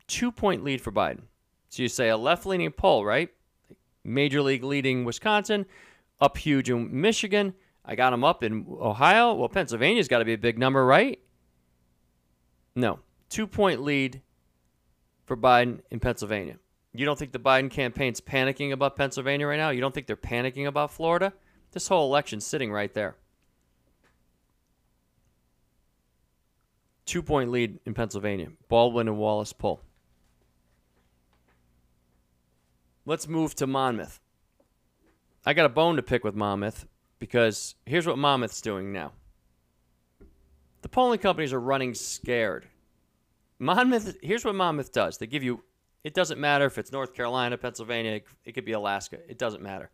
two 0.09 0.33
point 0.33 0.65
lead 0.65 0.81
for 0.81 0.91
Biden. 0.91 1.23
So 1.69 1.85
you 1.85 1.89
say 1.89 2.09
a 2.09 2.17
left 2.17 2.47
leaning 2.47 2.73
poll, 2.73 3.05
right? 3.05 3.29
Major 4.03 4.43
league 4.43 4.65
leading 4.65 5.05
Wisconsin, 5.05 5.67
up 6.21 6.37
huge 6.37 6.69
in 6.69 7.01
Michigan. 7.01 7.55
I 7.85 7.97
got 7.97 8.13
him 8.13 8.25
up 8.25 8.45
in 8.45 8.67
Ohio. 8.69 9.35
Well, 9.35 9.49
Pennsylvania's 9.49 10.09
got 10.09 10.21
to 10.21 10.25
be 10.25 10.35
a 10.35 10.39
big 10.39 10.59
number, 10.59 10.85
right? 10.85 11.19
No. 12.75 13.01
Two 13.29 13.47
point 13.47 13.83
lead 13.83 14.23
for 15.25 15.37
Biden 15.37 15.81
in 15.91 15.99
Pennsylvania. 15.99 16.57
You 16.95 17.07
don't 17.07 17.19
think 17.19 17.33
the 17.33 17.39
Biden 17.39 17.71
campaign's 17.71 18.21
panicking 18.21 18.73
about 18.73 18.97
Pennsylvania 18.97 19.47
right 19.47 19.57
now? 19.57 19.71
You 19.71 19.81
don't 19.81 19.95
think 19.95 20.07
they're 20.07 20.17
panicking 20.17 20.67
about 20.67 20.93
Florida? 20.93 21.33
This 21.73 21.89
whole 21.89 22.07
election's 22.07 22.47
sitting 22.47 22.71
right 22.71 22.93
there. 22.93 23.17
Two 27.07 27.23
point 27.23 27.51
lead 27.51 27.81
in 27.85 27.95
Pennsylvania. 27.95 28.49
Baldwin 28.69 29.09
and 29.09 29.19
Wallace 29.19 29.53
poll. 29.53 29.81
Let's 33.05 33.27
move 33.27 33.55
to 33.57 33.67
Monmouth. 33.67 34.21
I 35.45 35.55
got 35.55 35.67
a 35.67 35.71
bone 35.71 35.97
to 35.97 36.03
pick 36.03 36.23
with 36.23 36.37
Monmouth 36.37 36.87
because 37.23 37.77
here's 37.87 38.05
what 38.05 38.19
Monmouth's 38.19 38.61
doing 38.61 38.93
now. 38.93 39.13
The 40.81 40.89
polling 40.89 41.21
companies 41.21 41.53
are 41.53 41.61
running 41.61 41.95
scared. 41.95 42.67
Monmouth, 43.61 44.17
here's 44.21 44.45
what 44.45 44.57
Monmouth 44.57 44.93
does. 44.93 45.19
They 45.19 45.29
give 45.29 45.45
you, 45.45 45.63
it 46.03 46.15
doesn't 46.15 46.41
matter 46.41 46.65
if 46.65 46.79
it's 46.79 46.91
North 46.91 47.15
Carolina, 47.15 47.57
Pennsylvania, 47.57 48.23
it 48.45 48.53
could 48.55 48.65
be 48.65 48.73
Alaska. 48.73 49.19
It 49.29 49.39
doesn't 49.39 49.63
matter. 49.63 49.93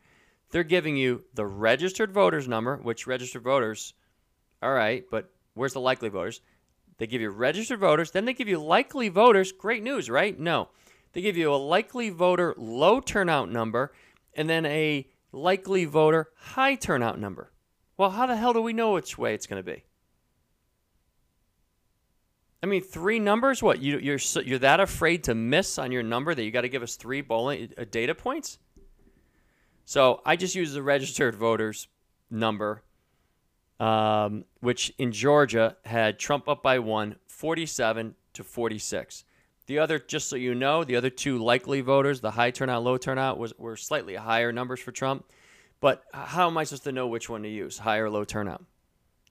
They're 0.52 0.64
giving 0.64 0.96
you 0.96 1.22
the 1.34 1.44
registered 1.44 2.12
voters 2.12 2.48
number, 2.48 2.78
which 2.78 3.06
registered 3.06 3.42
voters, 3.42 3.92
all 4.62 4.72
right, 4.72 5.04
but 5.10 5.30
where's 5.52 5.74
the 5.74 5.80
likely 5.80 6.08
voters? 6.08 6.40
They 6.96 7.06
give 7.06 7.20
you 7.20 7.28
registered 7.28 7.78
voters, 7.78 8.10
then 8.10 8.24
they 8.24 8.32
give 8.32 8.48
you 8.48 8.58
likely 8.58 9.10
voters. 9.10 9.52
Great 9.52 9.82
news, 9.82 10.08
right? 10.08 10.40
No. 10.40 10.70
They 11.12 11.20
give 11.20 11.36
you 11.36 11.52
a 11.52 11.56
likely 11.56 12.08
voter 12.08 12.54
low 12.56 13.00
turnout 13.00 13.50
number 13.50 13.92
and 14.32 14.48
then 14.48 14.64
a 14.64 15.06
likely 15.38 15.84
voter 15.84 16.28
high 16.36 16.74
turnout 16.74 17.18
number. 17.18 17.52
Well, 17.96 18.10
how 18.10 18.26
the 18.26 18.36
hell 18.36 18.52
do 18.52 18.62
we 18.62 18.72
know 18.72 18.92
which 18.92 19.18
way 19.18 19.34
it's 19.34 19.46
going 19.46 19.62
to 19.62 19.68
be? 19.68 19.84
I 22.62 22.66
mean, 22.66 22.82
three 22.82 23.18
numbers. 23.18 23.62
What 23.62 23.80
you 23.80 23.98
you're 23.98 24.18
you're 24.44 24.58
that 24.58 24.80
afraid 24.80 25.24
to 25.24 25.34
miss 25.34 25.78
on 25.78 25.92
your 25.92 26.02
number 26.02 26.34
that 26.34 26.42
you 26.42 26.50
got 26.50 26.62
to 26.62 26.68
give 26.68 26.82
us 26.82 26.96
three 26.96 27.20
bowling 27.20 27.70
uh, 27.78 27.84
data 27.88 28.14
points? 28.14 28.58
So 29.84 30.20
I 30.26 30.36
just 30.36 30.54
use 30.54 30.72
the 30.72 30.82
registered 30.82 31.34
voters 31.34 31.88
number, 32.30 32.82
um, 33.80 34.44
which 34.60 34.92
in 34.98 35.12
Georgia 35.12 35.76
had 35.84 36.18
Trump 36.18 36.48
up 36.48 36.62
by 36.62 36.78
one, 36.78 37.16
47 37.26 38.14
to 38.34 38.44
46. 38.44 39.24
The 39.68 39.78
other, 39.80 39.98
just 39.98 40.30
so 40.30 40.36
you 40.36 40.54
know, 40.54 40.82
the 40.82 40.96
other 40.96 41.10
two 41.10 41.36
likely 41.36 41.82
voters, 41.82 42.22
the 42.22 42.30
high 42.30 42.50
turnout, 42.50 42.82
low 42.82 42.96
turnout, 42.96 43.38
was 43.38 43.52
were 43.58 43.76
slightly 43.76 44.14
higher 44.14 44.50
numbers 44.50 44.80
for 44.80 44.92
Trump. 44.92 45.26
But 45.78 46.04
how 46.14 46.46
am 46.48 46.56
I 46.56 46.64
supposed 46.64 46.84
to 46.84 46.92
know 46.92 47.06
which 47.06 47.28
one 47.28 47.42
to 47.42 47.50
use, 47.50 47.76
high 47.76 47.98
or 47.98 48.08
low 48.08 48.24
turnout? 48.24 48.64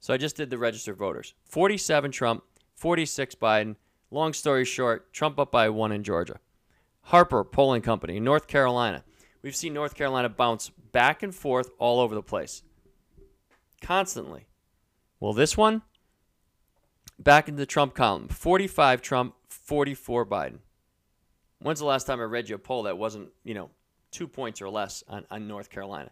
So 0.00 0.14
I 0.14 0.16
just 0.16 0.36
did 0.36 0.48
the 0.48 0.56
registered 0.56 0.96
voters. 0.96 1.34
47 1.46 2.12
Trump, 2.12 2.44
46 2.76 3.34
Biden. 3.34 3.74
Long 4.12 4.32
story 4.32 4.64
short, 4.64 5.12
Trump 5.12 5.40
up 5.40 5.50
by 5.50 5.68
one 5.70 5.90
in 5.90 6.04
Georgia. 6.04 6.38
Harper 7.02 7.42
Polling 7.42 7.82
Company, 7.82 8.20
North 8.20 8.46
Carolina. 8.46 9.02
We've 9.42 9.56
seen 9.56 9.74
North 9.74 9.96
Carolina 9.96 10.28
bounce 10.28 10.70
back 10.92 11.24
and 11.24 11.34
forth 11.34 11.70
all 11.80 11.98
over 11.98 12.14
the 12.14 12.22
place. 12.22 12.62
Constantly. 13.82 14.46
Well, 15.18 15.32
this 15.32 15.56
one, 15.56 15.82
back 17.18 17.48
into 17.48 17.58
the 17.58 17.66
Trump 17.66 17.96
column 17.96 18.28
45 18.28 19.02
Trump, 19.02 19.34
44 19.68 20.24
Biden. 20.24 20.60
When's 21.58 21.78
the 21.78 21.84
last 21.84 22.06
time 22.06 22.22
I 22.22 22.24
read 22.24 22.48
you 22.48 22.56
a 22.56 22.58
poll 22.58 22.84
that 22.84 22.96
wasn't, 22.96 23.28
you 23.44 23.52
know, 23.52 23.68
two 24.10 24.26
points 24.26 24.62
or 24.62 24.70
less 24.70 25.04
on, 25.06 25.26
on 25.30 25.46
North 25.46 25.68
Carolina? 25.68 26.10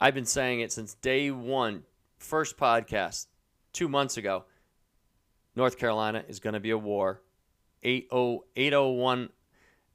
I've 0.00 0.14
been 0.14 0.24
saying 0.24 0.60
it 0.60 0.70
since 0.70 0.94
day 0.94 1.32
one, 1.32 1.82
first 2.18 2.56
podcast, 2.56 3.26
two 3.72 3.88
months 3.88 4.16
ago. 4.16 4.44
North 5.56 5.76
Carolina 5.76 6.22
is 6.28 6.38
going 6.38 6.54
to 6.54 6.60
be 6.60 6.70
a 6.70 6.78
war. 6.78 7.20
801 7.82 9.30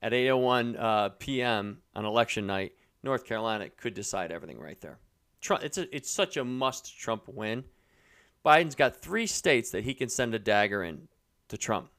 at 0.02 0.12
8:01 0.12 0.76
uh, 0.78 1.10
p.m. 1.20 1.78
on 1.96 2.04
election 2.04 2.46
night, 2.46 2.74
North 3.02 3.26
Carolina 3.26 3.70
could 3.70 3.94
decide 3.94 4.30
everything 4.30 4.60
right 4.60 4.82
there. 4.82 5.00
Trump, 5.40 5.64
it's 5.64 5.78
a, 5.78 5.96
it's 5.96 6.12
such 6.12 6.36
a 6.36 6.44
must 6.44 7.00
Trump 7.00 7.30
win. 7.30 7.64
Biden's 8.46 8.76
got 8.76 8.98
three 8.98 9.28
states 9.28 9.72
that 9.72 9.86
he 9.86 9.94
can 9.94 10.10
send 10.10 10.36
a 10.36 10.40
dagger 10.40 10.84
in 10.84 11.08
to 11.48 11.58
Trump. 11.58 11.90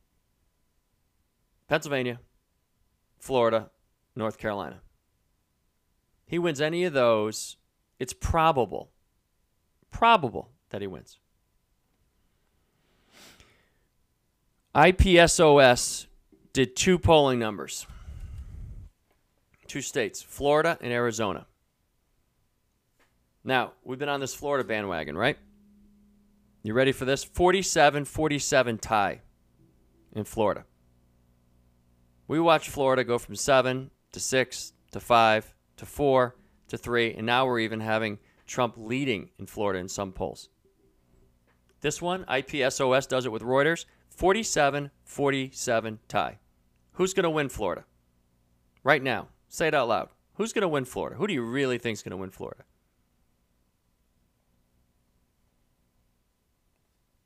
Pennsylvania, 1.68 2.20
Florida, 3.18 3.70
North 4.14 4.38
Carolina. 4.38 4.80
He 6.26 6.38
wins 6.38 6.60
any 6.60 6.84
of 6.84 6.92
those, 6.92 7.56
it's 7.98 8.12
probable, 8.12 8.90
probable 9.90 10.50
that 10.70 10.80
he 10.80 10.86
wins. 10.86 11.18
IPSOS 14.74 16.06
did 16.52 16.74
two 16.74 16.98
polling 16.98 17.38
numbers. 17.38 17.86
Two 19.68 19.80
states, 19.80 20.20
Florida 20.22 20.76
and 20.80 20.92
Arizona. 20.92 21.46
Now, 23.44 23.72
we've 23.84 23.98
been 23.98 24.08
on 24.08 24.20
this 24.20 24.34
Florida 24.34 24.66
bandwagon, 24.66 25.16
right? 25.16 25.36
You 26.62 26.72
ready 26.72 26.92
for 26.92 27.04
this? 27.04 27.22
47 27.22 28.04
47 28.04 28.78
tie 28.78 29.20
in 30.14 30.24
Florida. 30.24 30.64
We 32.26 32.40
watched 32.40 32.70
Florida 32.70 33.04
go 33.04 33.18
from 33.18 33.36
7 33.36 33.90
to 34.12 34.20
6 34.20 34.72
to 34.92 35.00
5 35.00 35.54
to 35.76 35.86
4 35.86 36.36
to 36.68 36.78
3, 36.78 37.14
and 37.14 37.26
now 37.26 37.46
we're 37.46 37.60
even 37.60 37.80
having 37.80 38.18
Trump 38.46 38.74
leading 38.76 39.30
in 39.38 39.46
Florida 39.46 39.78
in 39.78 39.88
some 39.88 40.12
polls. 40.12 40.48
This 41.80 42.00
one, 42.00 42.24
IPSOS 42.24 43.08
does 43.08 43.26
it 43.26 43.32
with 43.32 43.42
Reuters 43.42 43.84
47 44.08 44.90
47 45.04 45.98
tie. 46.08 46.38
Who's 46.92 47.12
going 47.12 47.24
to 47.24 47.30
win 47.30 47.48
Florida? 47.48 47.84
Right 48.82 49.02
now. 49.02 49.28
Say 49.48 49.68
it 49.68 49.74
out 49.74 49.88
loud. 49.88 50.08
Who's 50.34 50.52
going 50.52 50.62
to 50.62 50.68
win 50.68 50.84
Florida? 50.84 51.16
Who 51.16 51.26
do 51.26 51.34
you 51.34 51.42
really 51.42 51.78
think 51.78 51.94
is 51.94 52.02
going 52.02 52.12
to 52.12 52.16
win 52.16 52.30
Florida? 52.30 52.64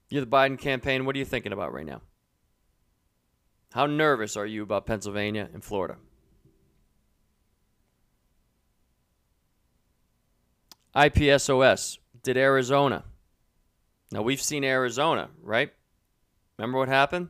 You're 0.09 0.25
the 0.25 0.31
Biden 0.31 0.59
campaign. 0.59 1.05
What 1.05 1.15
are 1.15 1.19
you 1.19 1.25
thinking 1.25 1.53
about 1.53 1.73
right 1.73 1.87
now? 1.87 2.01
How 3.73 3.87
nervous 3.87 4.37
are 4.37 4.47
you 4.47 4.63
about 4.63 4.87
Pennsylvania 4.87 5.49
and 5.53 5.63
Florida? 5.63 5.97
IPSOS 10.97 11.99
did 12.23 12.37
Arizona. 12.37 13.05
Now 14.11 14.23
we've 14.23 14.41
seen 14.41 14.65
Arizona, 14.65 15.29
right? 15.43 15.71
Remember 16.57 16.79
what 16.79 16.89
happened? 16.89 17.29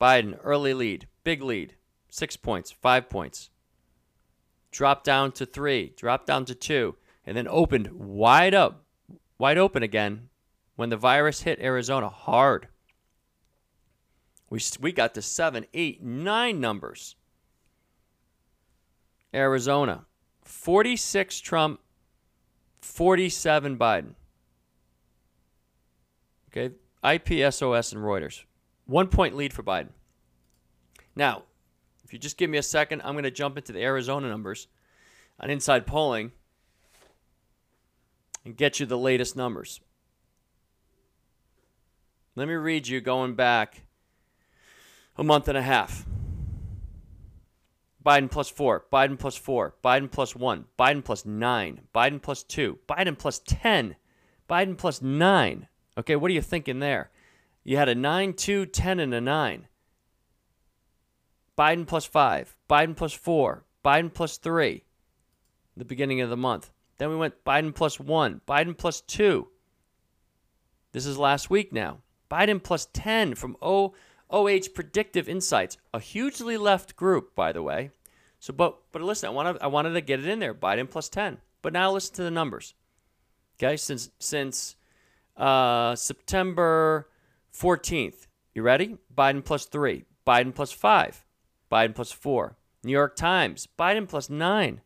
Biden, 0.00 0.38
early 0.42 0.74
lead, 0.74 1.06
big 1.24 1.40
lead, 1.40 1.76
six 2.08 2.36
points, 2.36 2.70
five 2.70 3.08
points. 3.08 3.50
Dropped 4.72 5.04
down 5.04 5.32
to 5.32 5.46
three, 5.46 5.94
dropped 5.96 6.26
down 6.26 6.44
to 6.46 6.54
two, 6.54 6.96
and 7.24 7.36
then 7.36 7.46
opened 7.48 7.90
wide 7.92 8.54
up, 8.54 8.84
wide 9.38 9.58
open 9.58 9.82
again 9.82 10.28
when 10.76 10.90
the 10.90 10.96
virus 10.96 11.42
hit 11.42 11.60
Arizona 11.60 12.08
hard. 12.08 12.68
We, 14.50 14.60
we 14.80 14.92
got 14.92 15.14
to 15.14 15.22
seven, 15.22 15.64
eight, 15.72 16.02
nine 16.02 16.60
numbers. 16.60 17.14
Arizona, 19.32 20.06
46 20.42 21.40
Trump, 21.40 21.80
47 22.82 23.78
Biden. 23.78 24.14
Okay, 26.50 26.74
IPSOS 27.04 27.92
and 27.92 28.02
Reuters. 28.02 28.42
One 28.86 29.06
point 29.06 29.36
lead 29.36 29.52
for 29.52 29.62
Biden. 29.62 29.90
Now, 31.14 31.44
if 32.04 32.12
you 32.12 32.18
just 32.18 32.36
give 32.36 32.50
me 32.50 32.58
a 32.58 32.62
second, 32.62 33.02
I'm 33.04 33.12
going 33.12 33.22
to 33.22 33.30
jump 33.30 33.56
into 33.56 33.72
the 33.72 33.82
Arizona 33.82 34.28
numbers 34.28 34.66
on 35.38 35.48
inside 35.48 35.86
polling 35.86 36.32
and 38.44 38.56
get 38.56 38.80
you 38.80 38.86
the 38.86 38.98
latest 38.98 39.36
numbers. 39.36 39.80
Let 42.34 42.48
me 42.48 42.54
read 42.54 42.88
you 42.88 43.00
going 43.00 43.34
back 43.34 43.82
a 45.16 45.24
month 45.24 45.48
and 45.48 45.58
a 45.58 45.62
half. 45.62 46.06
Biden 48.04 48.30
plus 48.30 48.48
four, 48.48 48.86
Biden 48.92 49.18
plus 49.18 49.36
four, 49.36 49.74
Biden 49.84 50.10
plus 50.10 50.34
one, 50.34 50.64
Biden 50.78 51.04
plus 51.04 51.26
nine, 51.26 51.82
Biden 51.94 52.20
plus 52.20 52.42
two, 52.42 52.78
Biden 52.88 53.18
plus 53.18 53.40
10, 53.46 53.96
Biden 54.48 54.76
plus 54.76 55.02
nine. 55.02 55.68
Okay, 55.98 56.16
what 56.16 56.30
are 56.30 56.34
you 56.34 56.40
thinking 56.40 56.78
there? 56.78 57.10
You 57.62 57.76
had 57.76 57.90
a 57.90 57.94
9, 57.94 58.32
2, 58.32 58.66
10, 58.66 59.00
and 59.00 59.12
a 59.12 59.20
9. 59.20 59.66
Biden 61.58 61.86
plus 61.86 62.06
five, 62.06 62.56
Biden 62.70 62.96
plus 62.96 63.12
four, 63.12 63.64
Biden 63.84 64.12
plus 64.12 64.38
three, 64.38 64.84
the 65.76 65.84
beginning 65.84 66.22
of 66.22 66.30
the 66.30 66.36
month. 66.36 66.70
Then 66.96 67.10
we 67.10 67.16
went 67.16 67.44
Biden 67.44 67.74
plus 67.74 68.00
one, 68.00 68.40
Biden 68.48 68.76
plus 68.76 69.02
two. 69.02 69.48
This 70.92 71.04
is 71.04 71.18
last 71.18 71.50
week 71.50 71.70
now. 71.70 71.98
Biden 72.30 72.62
plus 72.62 72.88
10 72.94 73.34
from 73.34 73.56
o, 73.60 73.92
OH 74.30 74.74
Predictive 74.74 75.28
Insights, 75.28 75.76
a 75.92 76.00
hugely 76.00 76.56
left 76.56 76.96
group, 76.96 77.34
by 77.34 77.52
the 77.52 77.62
way. 77.62 77.90
So, 78.38 78.52
but 78.52 78.78
but 78.92 79.02
listen, 79.02 79.28
I 79.28 79.32
wanted 79.32 79.58
I 79.60 79.66
wanted 79.66 79.92
to 79.92 80.00
get 80.00 80.20
it 80.20 80.26
in 80.26 80.38
there. 80.38 80.54
Biden 80.54 80.88
plus 80.88 81.08
10. 81.08 81.38
But 81.62 81.72
now 81.72 81.92
listen 81.92 82.14
to 82.16 82.22
the 82.22 82.30
numbers. 82.30 82.74
Okay, 83.58 83.76
since 83.76 84.10
since 84.18 84.76
uh, 85.36 85.94
September 85.94 87.08
14th, 87.52 88.26
you 88.54 88.62
ready? 88.62 88.96
Biden 89.14 89.44
plus 89.44 89.66
three, 89.66 90.04
Biden 90.26 90.54
plus 90.54 90.72
five, 90.72 91.24
Biden 91.70 91.94
plus 91.94 92.12
four. 92.12 92.56
New 92.82 92.92
York 92.92 93.14
Times, 93.14 93.68
Biden 93.78 94.08
plus 94.08 94.30
nine. 94.30 94.80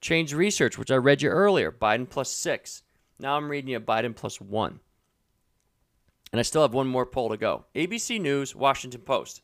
Change 0.00 0.34
Research, 0.34 0.78
which 0.78 0.90
I 0.90 0.96
read 0.96 1.22
you 1.22 1.30
earlier, 1.30 1.72
Biden 1.72 2.08
plus 2.08 2.30
six. 2.30 2.84
Now 3.18 3.36
I'm 3.36 3.48
reading 3.48 3.70
you 3.70 3.80
Biden 3.80 4.14
plus 4.14 4.40
one. 4.40 4.80
And 6.32 6.38
I 6.38 6.42
still 6.42 6.62
have 6.62 6.74
one 6.74 6.88
more 6.88 7.04
poll 7.04 7.28
to 7.28 7.36
go. 7.36 7.66
ABC 7.74 8.20
News, 8.20 8.56
Washington 8.56 9.02
Post. 9.02 9.42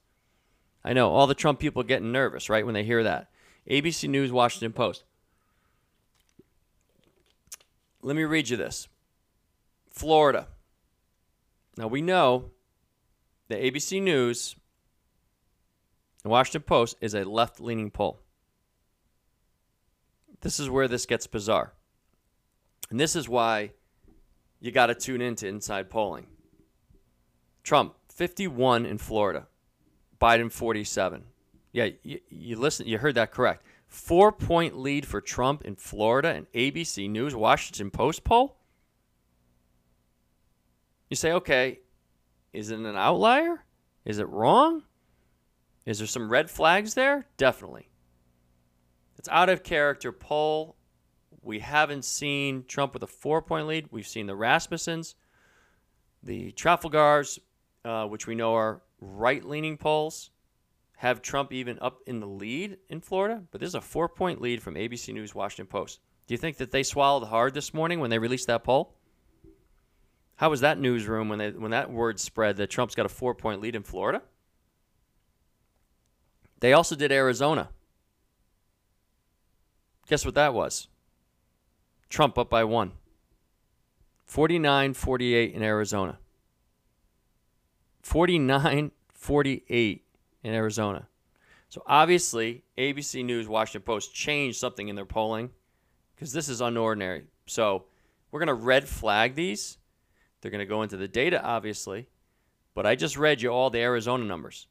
I 0.82 0.94
know 0.94 1.10
all 1.10 1.26
the 1.26 1.34
Trump 1.34 1.60
people 1.60 1.82
getting 1.82 2.12
nervous, 2.12 2.48
right, 2.48 2.64
when 2.64 2.74
they 2.74 2.84
hear 2.84 3.02
that. 3.02 3.28
ABC 3.70 4.08
News, 4.08 4.32
Washington 4.32 4.72
Post. 4.72 5.04
Let 8.00 8.16
me 8.16 8.24
read 8.24 8.48
you 8.48 8.56
this 8.56 8.88
Florida. 9.90 10.48
Now 11.76 11.88
we 11.88 12.00
know 12.00 12.50
that 13.48 13.60
ABC 13.60 14.00
News 14.00 14.56
and 16.24 16.30
Washington 16.30 16.62
Post 16.62 16.96
is 17.00 17.14
a 17.14 17.24
left 17.24 17.60
leaning 17.60 17.90
poll. 17.90 18.20
This 20.40 20.60
is 20.60 20.70
where 20.70 20.88
this 20.88 21.06
gets 21.06 21.26
bizarre. 21.26 21.72
And 22.90 22.98
this 22.98 23.16
is 23.16 23.28
why 23.28 23.72
you 24.60 24.70
got 24.70 24.86
to 24.86 24.94
tune 24.94 25.20
into 25.20 25.46
inside 25.46 25.90
polling. 25.90 26.26
Trump, 27.68 27.94
51 28.08 28.86
in 28.86 28.96
Florida. 28.96 29.46
Biden, 30.18 30.50
47. 30.50 31.22
Yeah, 31.72 31.90
you, 32.02 32.18
you 32.30 32.56
listen, 32.56 32.86
you 32.86 32.96
heard 32.96 33.16
that 33.16 33.30
correct. 33.30 33.62
Four 33.86 34.32
point 34.32 34.78
lead 34.78 35.04
for 35.04 35.20
Trump 35.20 35.66
in 35.66 35.76
Florida 35.76 36.30
and 36.30 36.50
ABC 36.52 37.10
News, 37.10 37.36
Washington 37.36 37.90
Post 37.90 38.24
poll. 38.24 38.56
You 41.10 41.16
say, 41.16 41.32
okay, 41.32 41.80
is 42.54 42.70
it 42.70 42.78
an 42.78 42.86
outlier? 42.96 43.66
Is 44.06 44.18
it 44.18 44.30
wrong? 44.30 44.84
Is 45.84 45.98
there 45.98 46.06
some 46.06 46.30
red 46.30 46.48
flags 46.48 46.94
there? 46.94 47.26
Definitely. 47.36 47.90
It's 49.18 49.28
out 49.28 49.50
of 49.50 49.62
character 49.62 50.10
poll. 50.10 50.74
We 51.42 51.58
haven't 51.58 52.06
seen 52.06 52.64
Trump 52.66 52.94
with 52.94 53.02
a 53.02 53.06
four 53.06 53.42
point 53.42 53.66
lead. 53.66 53.88
We've 53.90 54.08
seen 54.08 54.26
the 54.26 54.32
Rasmussens, 54.32 55.16
the 56.22 56.50
Trafalgars, 56.52 57.38
uh, 57.84 58.06
which 58.06 58.26
we 58.26 58.34
know 58.34 58.54
are 58.54 58.82
right 59.00 59.44
leaning 59.44 59.76
polls, 59.76 60.30
have 60.96 61.22
Trump 61.22 61.52
even 61.52 61.78
up 61.80 62.00
in 62.06 62.20
the 62.20 62.26
lead 62.26 62.78
in 62.88 63.00
Florida. 63.00 63.42
But 63.50 63.60
this 63.60 63.68
is 63.68 63.74
a 63.74 63.80
four 63.80 64.08
point 64.08 64.40
lead 64.40 64.62
from 64.62 64.74
ABC 64.74 65.14
News, 65.14 65.34
Washington 65.34 65.66
Post. 65.66 66.00
Do 66.26 66.34
you 66.34 66.38
think 66.38 66.56
that 66.58 66.70
they 66.70 66.82
swallowed 66.82 67.28
hard 67.28 67.54
this 67.54 67.72
morning 67.72 68.00
when 68.00 68.10
they 68.10 68.18
released 68.18 68.48
that 68.48 68.64
poll? 68.64 68.94
How 70.36 70.50
was 70.50 70.60
that 70.60 70.78
newsroom 70.78 71.28
when 71.28 71.38
they 71.38 71.50
when 71.50 71.70
that 71.70 71.90
word 71.90 72.20
spread 72.20 72.56
that 72.58 72.68
Trump's 72.68 72.94
got 72.94 73.06
a 73.06 73.08
four 73.08 73.34
point 73.34 73.60
lead 73.60 73.74
in 73.74 73.82
Florida? 73.82 74.22
They 76.60 76.72
also 76.72 76.96
did 76.96 77.12
Arizona. 77.12 77.70
Guess 80.08 80.24
what 80.24 80.34
that 80.34 80.54
was? 80.54 80.88
Trump 82.08 82.38
up 82.38 82.50
by 82.50 82.64
one. 82.64 82.92
49 84.26 84.94
48 84.94 85.54
in 85.54 85.62
Arizona. 85.62 86.18
49 88.02 88.92
48 89.12 90.04
in 90.44 90.54
Arizona. 90.54 91.08
So 91.68 91.82
obviously, 91.86 92.62
ABC 92.78 93.24
News, 93.24 93.48
Washington 93.48 93.82
Post 93.82 94.14
changed 94.14 94.58
something 94.58 94.88
in 94.88 94.96
their 94.96 95.04
polling 95.04 95.50
because 96.14 96.32
this 96.32 96.48
is 96.48 96.60
unordinary. 96.60 97.24
So 97.46 97.84
we're 98.30 98.40
going 98.40 98.48
to 98.48 98.54
red 98.54 98.88
flag 98.88 99.34
these. 99.34 99.78
They're 100.40 100.50
going 100.50 100.60
to 100.60 100.66
go 100.66 100.82
into 100.82 100.96
the 100.96 101.08
data, 101.08 101.42
obviously. 101.42 102.08
But 102.74 102.86
I 102.86 102.94
just 102.94 103.18
read 103.18 103.42
you 103.42 103.50
all 103.50 103.70
the 103.70 103.80
Arizona 103.80 104.24
numbers. 104.24 104.68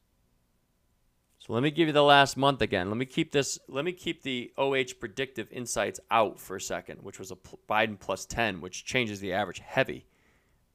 So 1.40 1.54
let 1.54 1.62
me 1.62 1.72
give 1.72 1.88
you 1.88 1.94
the 1.94 2.04
last 2.04 2.36
month 2.38 2.62
again. 2.62 2.90
Let 2.90 2.98
me 2.98 3.06
keep 3.06 3.32
this. 3.32 3.60
Let 3.68 3.86
me 3.86 3.92
keep 3.92 4.24
the 4.24 4.52
OH 4.58 4.96
predictive 5.00 5.52
insights 5.52 6.00
out 6.10 6.40
for 6.40 6.56
a 6.56 6.62
second, 6.62 7.04
which 7.04 7.20
was 7.20 7.32
a 7.32 7.38
Biden 7.70 8.00
plus 8.00 8.26
10, 8.26 8.60
which 8.60 8.86
changes 8.86 9.20
the 9.20 9.34
average 9.34 9.60
heavy. 9.60 10.06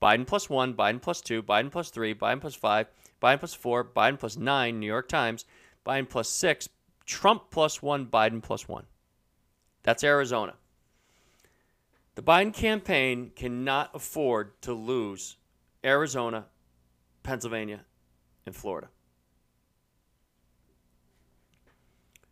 Biden 0.03 0.27
plus 0.27 0.51
one, 0.51 0.75
Biden 0.75 1.01
plus 1.01 1.21
two, 1.21 1.45
Biden 1.45 1.71
plus 1.71 1.91
three, 1.91 2.13
Biden 2.13 2.41
plus 2.41 2.57
five, 2.57 2.89
Biden 3.23 3.39
plus 3.39 3.55
four, 3.55 3.85
Biden 3.85 4.19
plus 4.19 4.37
nine, 4.37 4.81
New 4.81 4.87
York 4.87 5.09
Times, 5.09 5.45
Biden 5.87 6.09
plus 6.09 6.29
six, 6.29 6.69
Trump 7.07 7.45
plus 7.51 7.81
one, 7.81 8.07
Biden 8.07 8.43
plus 8.43 8.69
one. 8.69 8.85
That's 9.85 10.03
Arizona. 10.03 10.55
The 12.17 12.23
Biden 12.23 12.53
campaign 12.53 13.31
cannot 13.37 13.91
afford 13.95 14.61
to 14.63 14.75
lose 14.75 15.37
Arizona, 15.85 16.47
Pennsylvania, 17.23 17.85
and 18.45 18.57
Florida. 18.57 18.89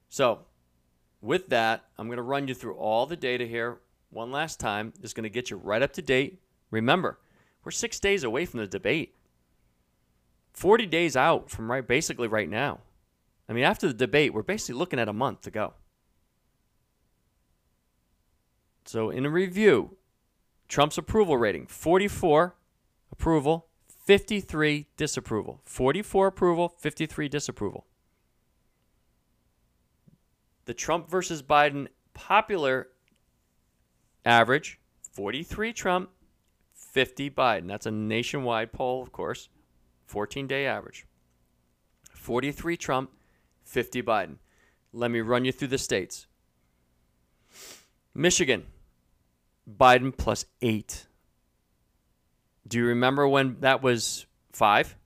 So, 0.08 0.40
with 1.22 1.48
that, 1.50 1.84
I'm 1.96 2.08
going 2.08 2.16
to 2.16 2.22
run 2.22 2.48
you 2.48 2.54
through 2.54 2.74
all 2.74 3.06
the 3.06 3.16
data 3.16 3.46
here 3.46 3.78
one 4.10 4.32
last 4.32 4.58
time. 4.58 4.92
It's 5.02 5.12
going 5.12 5.22
to 5.22 5.30
get 5.30 5.50
you 5.50 5.56
right 5.56 5.82
up 5.82 5.92
to 5.94 6.02
date. 6.02 6.40
Remember, 6.72 7.18
we're 7.64 7.70
six 7.70 8.00
days 8.00 8.24
away 8.24 8.46
from 8.46 8.60
the 8.60 8.66
debate. 8.66 9.14
40 10.52 10.86
days 10.86 11.16
out 11.16 11.50
from 11.50 11.70
right 11.70 11.86
basically 11.86 12.28
right 12.28 12.48
now. 12.48 12.80
I 13.48 13.52
mean, 13.52 13.64
after 13.64 13.88
the 13.88 13.94
debate, 13.94 14.32
we're 14.32 14.42
basically 14.42 14.78
looking 14.78 14.98
at 14.98 15.08
a 15.08 15.12
month 15.12 15.42
to 15.42 15.50
go. 15.50 15.74
So, 18.84 19.10
in 19.10 19.26
a 19.26 19.30
review, 19.30 19.96
Trump's 20.68 20.98
approval 20.98 21.36
rating 21.36 21.66
44 21.66 22.54
approval, 23.12 23.66
53 24.04 24.86
disapproval. 24.96 25.60
44 25.64 26.28
approval, 26.28 26.74
53 26.78 27.28
disapproval. 27.28 27.86
The 30.64 30.74
Trump 30.74 31.10
versus 31.10 31.42
Biden 31.42 31.88
popular 32.14 32.88
average 34.24 34.78
43 35.12 35.72
Trump, 35.72 36.10
50 36.92 37.30
Biden. 37.30 37.68
That's 37.68 37.86
a 37.86 37.90
nationwide 37.90 38.72
poll, 38.72 39.02
of 39.02 39.12
course. 39.12 39.48
14 40.06 40.46
day 40.46 40.66
average. 40.66 41.06
43 42.14 42.76
Trump, 42.76 43.10
50 43.64 44.02
Biden. 44.02 44.36
Let 44.92 45.10
me 45.10 45.20
run 45.20 45.44
you 45.44 45.52
through 45.52 45.68
the 45.68 45.78
states. 45.78 46.26
Michigan, 48.14 48.66
Biden 49.70 50.16
plus 50.16 50.44
eight. 50.62 51.06
Do 52.66 52.78
you 52.78 52.86
remember 52.86 53.26
when 53.26 53.60
that 53.60 53.82
was 53.82 54.26
five? 54.52 54.96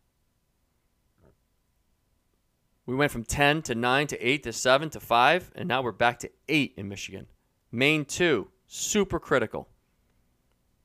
We 2.87 2.95
went 2.95 3.13
from 3.13 3.25
10 3.25 3.63
to 3.63 3.75
9 3.75 4.07
to 4.09 4.21
8 4.21 4.43
to 4.43 4.53
7 4.53 4.91
to 4.91 5.01
5, 5.01 5.53
and 5.55 5.67
now 5.69 5.81
we're 5.81 5.93
back 5.93 6.19
to 6.19 6.31
8 6.49 6.75
in 6.77 6.89
Michigan. 6.89 7.27
Maine, 7.73 8.05
2, 8.05 8.49
super 8.67 9.19
critical. 9.19 9.69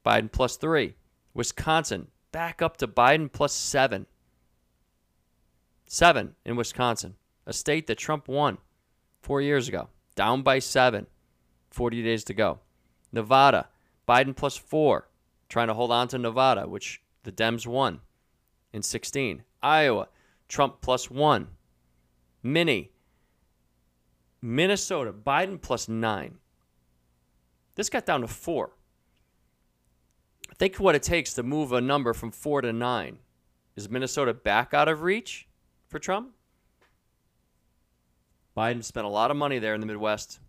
Biden 0.09 0.31
plus 0.31 0.57
three. 0.57 0.95
Wisconsin, 1.35 2.07
back 2.31 2.63
up 2.63 2.77
to 2.77 2.87
Biden 2.87 3.31
plus 3.31 3.53
seven. 3.53 4.07
Seven 5.85 6.33
in 6.43 6.55
Wisconsin, 6.55 7.15
a 7.45 7.53
state 7.53 7.85
that 7.85 7.99
Trump 7.99 8.27
won 8.27 8.57
four 9.21 9.39
years 9.39 9.67
ago, 9.67 9.89
down 10.15 10.41
by 10.41 10.57
seven, 10.57 11.05
40 11.69 12.01
days 12.01 12.23
to 12.23 12.33
go. 12.33 12.59
Nevada, 13.11 13.67
Biden 14.07 14.35
plus 14.35 14.57
four, 14.57 15.09
trying 15.47 15.67
to 15.67 15.75
hold 15.75 15.91
on 15.91 16.07
to 16.07 16.17
Nevada, 16.17 16.67
which 16.67 17.03
the 17.21 17.31
Dems 17.31 17.67
won 17.67 17.99
in 18.73 18.81
16. 18.81 19.43
Iowa, 19.61 20.07
Trump 20.47 20.81
plus 20.81 21.11
one. 21.11 21.49
Mini, 22.41 22.93
Minnesota, 24.41 25.13
Biden 25.13 25.61
plus 25.61 25.87
nine. 25.87 26.39
This 27.75 27.89
got 27.89 28.07
down 28.07 28.21
to 28.21 28.27
four. 28.27 28.71
Think 30.57 30.75
what 30.75 30.95
it 30.95 31.03
takes 31.03 31.33
to 31.33 31.43
move 31.43 31.71
a 31.71 31.81
number 31.81 32.13
from 32.13 32.31
four 32.31 32.61
to 32.61 32.73
nine. 32.73 33.19
Is 33.75 33.89
Minnesota 33.89 34.33
back 34.33 34.73
out 34.73 34.87
of 34.89 35.01
reach 35.01 35.47
for 35.87 35.99
Trump? 35.99 36.33
Biden 38.57 38.83
spent 38.83 39.05
a 39.05 39.09
lot 39.09 39.31
of 39.31 39.37
money 39.37 39.59
there 39.59 39.73
in 39.73 39.79
the 39.79 39.87
Midwest, 39.87 40.39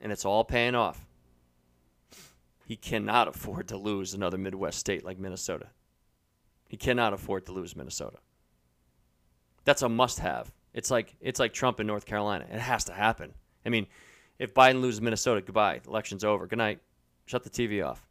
and 0.00 0.10
it's 0.10 0.24
all 0.24 0.44
paying 0.44 0.74
off. 0.74 1.06
He 2.64 2.76
cannot 2.76 3.28
afford 3.28 3.68
to 3.68 3.76
lose 3.76 4.14
another 4.14 4.38
Midwest 4.38 4.78
state 4.78 5.04
like 5.04 5.18
Minnesota. 5.18 5.66
He 6.68 6.78
cannot 6.78 7.12
afford 7.12 7.44
to 7.46 7.52
lose 7.52 7.76
Minnesota. 7.76 8.16
That's 9.64 9.82
a 9.82 9.88
must-have. 9.90 10.50
It's 10.72 10.90
like 10.90 11.14
it's 11.20 11.38
like 11.38 11.52
Trump 11.52 11.80
in 11.80 11.86
North 11.86 12.06
Carolina. 12.06 12.46
It 12.50 12.60
has 12.60 12.84
to 12.84 12.94
happen. 12.94 13.34
I 13.66 13.68
mean, 13.68 13.86
if 14.38 14.54
Biden 14.54 14.80
loses 14.80 15.02
Minnesota, 15.02 15.42
goodbye. 15.42 15.82
Election's 15.86 16.24
over. 16.24 16.46
Good 16.46 16.58
night. 16.58 16.80
Shut 17.26 17.44
the 17.44 17.50
TV 17.50 17.86
off. 17.86 18.08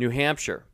New 0.00 0.08
Hampshire. 0.08 0.64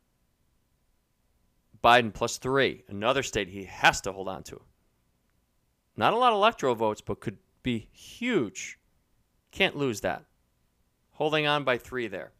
Biden 1.83 2.13
plus 2.13 2.37
three. 2.37 2.85
Another 2.87 3.21
state 3.21 3.49
he 3.49 3.65
has 3.65 3.99
to 4.01 4.13
hold 4.13 4.29
on 4.29 4.41
to. 4.43 4.61
Not 5.97 6.13
a 6.13 6.17
lot 6.17 6.31
of 6.31 6.37
electoral 6.37 6.75
votes, 6.75 7.01
but 7.01 7.19
could 7.19 7.37
be 7.61 7.89
huge. 7.91 8.79
Can't 9.51 9.75
lose 9.75 9.99
that. 10.01 10.23
Holding 11.11 11.45
on 11.45 11.65
by 11.65 11.77
three 11.77 12.07
there. 12.07 12.31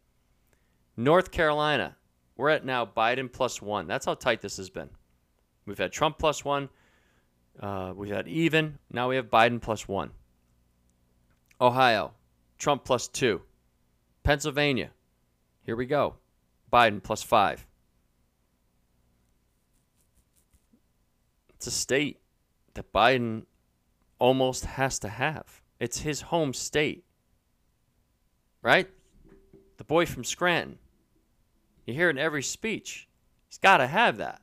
North 0.96 1.30
Carolina. 1.30 1.94
We're 2.38 2.48
at 2.48 2.64
now 2.64 2.86
Biden 2.86 3.30
plus 3.30 3.60
one. 3.60 3.86
That's 3.86 4.06
how 4.06 4.14
tight 4.14 4.40
this 4.40 4.56
has 4.56 4.70
been. 4.70 4.88
We've 5.66 5.76
had 5.76 5.92
Trump 5.92 6.16
plus 6.18 6.42
one. 6.42 6.70
Uh, 7.60 7.92
we've 7.94 8.14
had 8.14 8.28
even. 8.28 8.78
Now 8.90 9.10
we 9.10 9.16
have 9.16 9.26
Biden 9.26 9.60
plus 9.60 9.86
one. 9.86 10.12
Ohio, 11.60 12.14
Trump 12.56 12.84
plus 12.84 13.08
two. 13.08 13.42
Pennsylvania, 14.22 14.90
here 15.64 15.76
we 15.76 15.84
go. 15.84 16.14
Biden 16.72 17.02
plus 17.02 17.22
five. 17.22 17.66
It's 21.50 21.66
a 21.66 21.70
state 21.70 22.20
that 22.74 22.92
Biden 22.92 23.44
almost 24.18 24.64
has 24.64 24.98
to 25.00 25.08
have. 25.08 25.62
It's 25.80 26.00
his 26.00 26.22
home 26.22 26.52
state. 26.52 27.04
Right? 28.62 28.88
The 29.76 29.84
boy 29.84 30.06
from 30.06 30.24
Scranton. 30.24 30.78
You 31.86 31.94
hear 31.94 32.08
it 32.08 32.16
in 32.16 32.18
every 32.18 32.42
speech. 32.42 33.08
He's 33.48 33.58
got 33.58 33.78
to 33.78 33.86
have 33.86 34.18
that. 34.18 34.40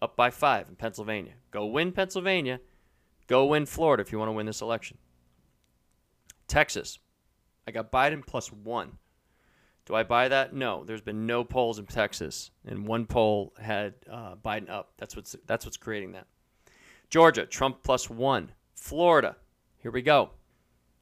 Up 0.00 0.16
by 0.16 0.30
five 0.30 0.68
in 0.68 0.74
Pennsylvania. 0.74 1.34
Go 1.50 1.66
win 1.66 1.92
Pennsylvania. 1.92 2.60
Go 3.28 3.46
win 3.46 3.66
Florida 3.66 4.00
if 4.00 4.10
you 4.10 4.18
want 4.18 4.28
to 4.28 4.32
win 4.32 4.46
this 4.46 4.60
election. 4.60 4.98
Texas. 6.48 6.98
I 7.66 7.70
got 7.70 7.92
Biden 7.92 8.26
plus 8.26 8.52
one. 8.52 8.98
Do 9.84 9.94
I 9.94 10.02
buy 10.04 10.28
that? 10.28 10.54
No. 10.54 10.84
There's 10.84 11.00
been 11.00 11.26
no 11.26 11.42
polls 11.44 11.78
in 11.78 11.86
Texas, 11.86 12.50
and 12.64 12.86
one 12.86 13.06
poll 13.06 13.52
had 13.60 13.94
uh, 14.10 14.36
Biden 14.36 14.70
up. 14.70 14.92
That's 14.98 15.16
what's 15.16 15.34
that's 15.46 15.64
what's 15.64 15.76
creating 15.76 16.12
that. 16.12 16.26
Georgia, 17.10 17.46
Trump 17.46 17.82
plus 17.82 18.08
one. 18.08 18.52
Florida, 18.74 19.36
here 19.78 19.90
we 19.90 20.02
go. 20.02 20.30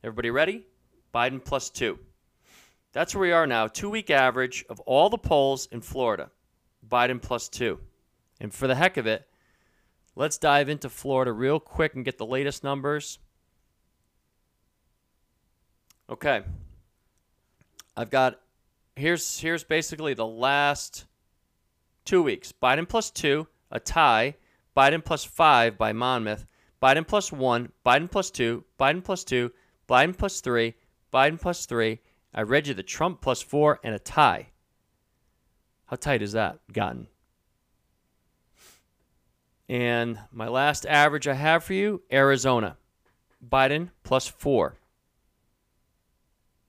Everybody 0.03 0.31
ready? 0.31 0.66
Biden 1.14 1.45
plus 1.45 1.71
two. 1.71 1.99
That's 2.93 3.14
where 3.14 3.23
we 3.23 3.33
are 3.33 3.47
now. 3.47 3.66
Two 3.66 3.90
week 3.90 4.11
average 4.11 4.64
of 4.69 4.81
all 4.81 5.09
the 5.09 5.19
polls 5.19 5.69
in 5.71 5.81
Florida. 5.81 6.31
Biden 6.88 7.21
plus 7.21 7.49
two. 7.49 7.79
And 8.40 8.53
for 8.53 8.66
the 8.66 8.75
heck 8.75 8.97
of 8.97 9.07
it, 9.07 9.29
let's 10.16 10.38
dive 10.38 10.69
into 10.69 10.88
Florida 10.88 11.33
real 11.33 11.61
quick 11.61 11.95
and 11.95 12.05
get 12.05 12.19
the 12.19 12.27
latest 12.27 12.64
numbers. 12.64 13.19
Okay. 16.09 16.43
I've 17.97 18.11
got 18.11 18.40
here's 19.00 19.40
here's 19.40 19.64
basically 19.64 20.14
the 20.14 20.26
last 20.26 21.06
two 22.04 22.22
weeks. 22.22 22.52
Biden 22.52 22.88
plus 22.88 23.10
two, 23.10 23.48
a 23.70 23.80
tie. 23.80 24.36
Biden 24.76 25.04
plus 25.04 25.24
five 25.24 25.76
by 25.76 25.92
Monmouth. 25.92 26.46
Biden 26.80 27.06
plus 27.06 27.32
one. 27.32 27.72
Biden 27.84 28.10
plus 28.10 28.30
two. 28.30 28.64
Biden 28.78 29.02
plus 29.02 29.24
two. 29.24 29.50
Biden 29.88 30.16
plus 30.16 30.40
three. 30.40 30.74
Biden 31.12 31.40
plus 31.40 31.66
three. 31.66 32.00
I 32.32 32.42
read 32.42 32.68
you 32.68 32.74
the 32.74 32.82
Trump 32.82 33.20
plus 33.20 33.42
four 33.42 33.80
and 33.82 33.94
a 33.94 33.98
tie. 33.98 34.50
How 35.86 35.96
tight 35.96 36.22
is 36.22 36.32
that 36.32 36.60
gotten? 36.72 37.08
And 39.68 40.18
my 40.30 40.48
last 40.48 40.86
average 40.86 41.26
I 41.26 41.34
have 41.34 41.64
for 41.64 41.74
you 41.74 42.02
Arizona. 42.12 42.76
Biden 43.46 43.90
plus 44.04 44.26
four. 44.26 44.76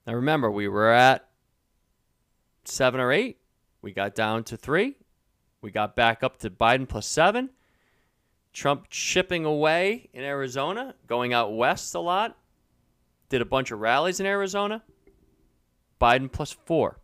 Now 0.07 0.13
remember, 0.13 0.49
we 0.49 0.67
were 0.67 0.91
at 0.91 1.27
seven 2.63 2.99
or 2.99 3.11
eight. 3.11 3.37
We 3.81 3.91
got 3.91 4.15
down 4.15 4.43
to 4.45 4.57
three. 4.57 4.95
We 5.61 5.71
got 5.71 5.95
back 5.95 6.23
up 6.23 6.37
to 6.39 6.49
Biden 6.49 6.87
plus 6.87 7.07
seven. 7.07 7.49
Trump 8.53 8.87
chipping 8.89 9.45
away 9.45 10.09
in 10.13 10.23
Arizona, 10.23 10.95
going 11.07 11.33
out 11.33 11.55
west 11.55 11.95
a 11.95 11.99
lot. 11.99 12.37
Did 13.29 13.41
a 13.41 13.45
bunch 13.45 13.71
of 13.71 13.79
rallies 13.79 14.19
in 14.19 14.25
Arizona. 14.25 14.83
Biden 16.01 16.31
plus 16.31 16.51
four. 16.51 16.99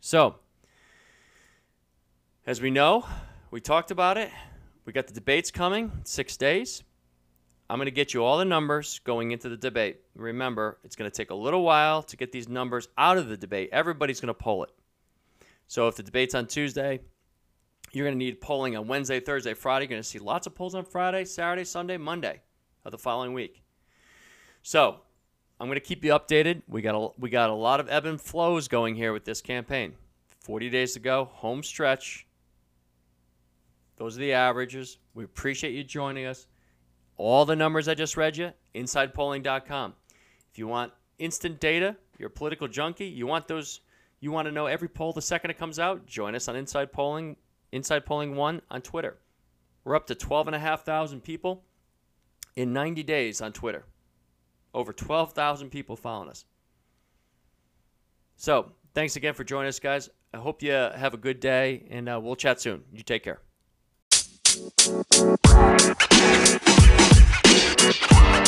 So, 0.00 0.36
as 2.46 2.60
we 2.60 2.70
know, 2.70 3.04
we 3.50 3.60
talked 3.60 3.90
about 3.90 4.16
it. 4.16 4.30
We 4.86 4.92
got 4.92 5.06
the 5.06 5.12
debates 5.12 5.50
coming, 5.50 5.92
six 6.04 6.36
days. 6.36 6.82
I'm 7.70 7.76
going 7.76 7.86
to 7.86 7.92
get 7.92 8.12
you 8.12 8.24
all 8.24 8.36
the 8.36 8.44
numbers 8.44 8.98
going 9.04 9.30
into 9.30 9.48
the 9.48 9.56
debate. 9.56 10.00
Remember, 10.16 10.78
it's 10.82 10.96
going 10.96 11.08
to 11.08 11.16
take 11.16 11.30
a 11.30 11.36
little 11.36 11.62
while 11.62 12.02
to 12.02 12.16
get 12.16 12.32
these 12.32 12.48
numbers 12.48 12.88
out 12.98 13.16
of 13.16 13.28
the 13.28 13.36
debate. 13.36 13.68
Everybody's 13.70 14.20
going 14.20 14.26
to 14.26 14.34
poll 14.34 14.64
it. 14.64 14.70
So 15.68 15.86
if 15.86 15.94
the 15.94 16.02
debate's 16.02 16.34
on 16.34 16.48
Tuesday, 16.48 16.98
you're 17.92 18.04
going 18.04 18.18
to 18.18 18.24
need 18.24 18.40
polling 18.40 18.76
on 18.76 18.88
Wednesday, 18.88 19.20
Thursday, 19.20 19.54
Friday. 19.54 19.84
You're 19.84 19.90
going 19.90 20.02
to 20.02 20.08
see 20.08 20.18
lots 20.18 20.48
of 20.48 20.54
polls 20.56 20.74
on 20.74 20.84
Friday, 20.84 21.24
Saturday, 21.24 21.62
Sunday, 21.62 21.96
Monday 21.96 22.40
of 22.84 22.90
the 22.90 22.98
following 22.98 23.34
week. 23.34 23.62
So 24.62 24.96
I'm 25.60 25.68
going 25.68 25.78
to 25.78 25.80
keep 25.80 26.04
you 26.04 26.10
updated. 26.10 26.62
We 26.66 26.82
got 26.82 26.96
a, 26.96 27.20
we 27.20 27.30
got 27.30 27.50
a 27.50 27.54
lot 27.54 27.78
of 27.78 27.88
ebb 27.88 28.04
and 28.04 28.20
flows 28.20 28.66
going 28.66 28.96
here 28.96 29.12
with 29.12 29.24
this 29.24 29.40
campaign. 29.40 29.94
40 30.40 30.70
days 30.70 30.94
to 30.94 30.98
go, 30.98 31.26
home 31.26 31.62
stretch. 31.62 32.26
Those 33.96 34.16
are 34.16 34.20
the 34.20 34.32
averages. 34.32 34.98
We 35.14 35.22
appreciate 35.22 35.72
you 35.72 35.84
joining 35.84 36.26
us. 36.26 36.48
All 37.20 37.44
the 37.44 37.54
numbers 37.54 37.86
I 37.86 37.92
just 37.92 38.16
read 38.16 38.38
you, 38.38 38.50
insidepolling.com. 38.74 39.92
If 40.50 40.58
you 40.58 40.66
want 40.66 40.90
instant 41.18 41.60
data, 41.60 41.94
you're 42.18 42.28
a 42.28 42.30
political 42.30 42.66
junkie, 42.66 43.08
you 43.08 43.26
want 43.26 43.46
those 43.46 43.80
you 44.20 44.32
want 44.32 44.46
to 44.46 44.52
know 44.52 44.64
every 44.64 44.88
poll 44.88 45.12
the 45.12 45.20
second 45.20 45.50
it 45.50 45.58
comes 45.58 45.78
out, 45.78 46.06
join 46.06 46.34
us 46.34 46.48
on 46.48 46.56
Inside 46.56 46.92
Polling, 46.92 47.36
Inside 47.72 48.06
Polling 48.06 48.36
1 48.36 48.62
on 48.70 48.80
Twitter. 48.80 49.18
We're 49.84 49.96
up 49.96 50.06
to 50.06 50.14
12,500 50.14 51.22
people 51.22 51.62
in 52.56 52.72
90 52.72 53.02
days 53.02 53.42
on 53.42 53.52
Twitter. 53.52 53.84
Over 54.72 54.94
12,000 54.94 55.68
people 55.68 55.96
following 55.96 56.30
us. 56.30 56.46
So, 58.36 58.72
thanks 58.94 59.16
again 59.16 59.34
for 59.34 59.44
joining 59.44 59.68
us, 59.68 59.78
guys. 59.78 60.08
I 60.32 60.38
hope 60.38 60.62
you 60.62 60.72
have 60.72 61.12
a 61.12 61.18
good 61.18 61.38
day, 61.38 61.86
and 61.90 62.08
uh, 62.08 62.18
we'll 62.22 62.36
chat 62.36 62.62
soon. 62.62 62.84
You 62.94 63.02
take 63.02 63.24
care. 63.24 63.40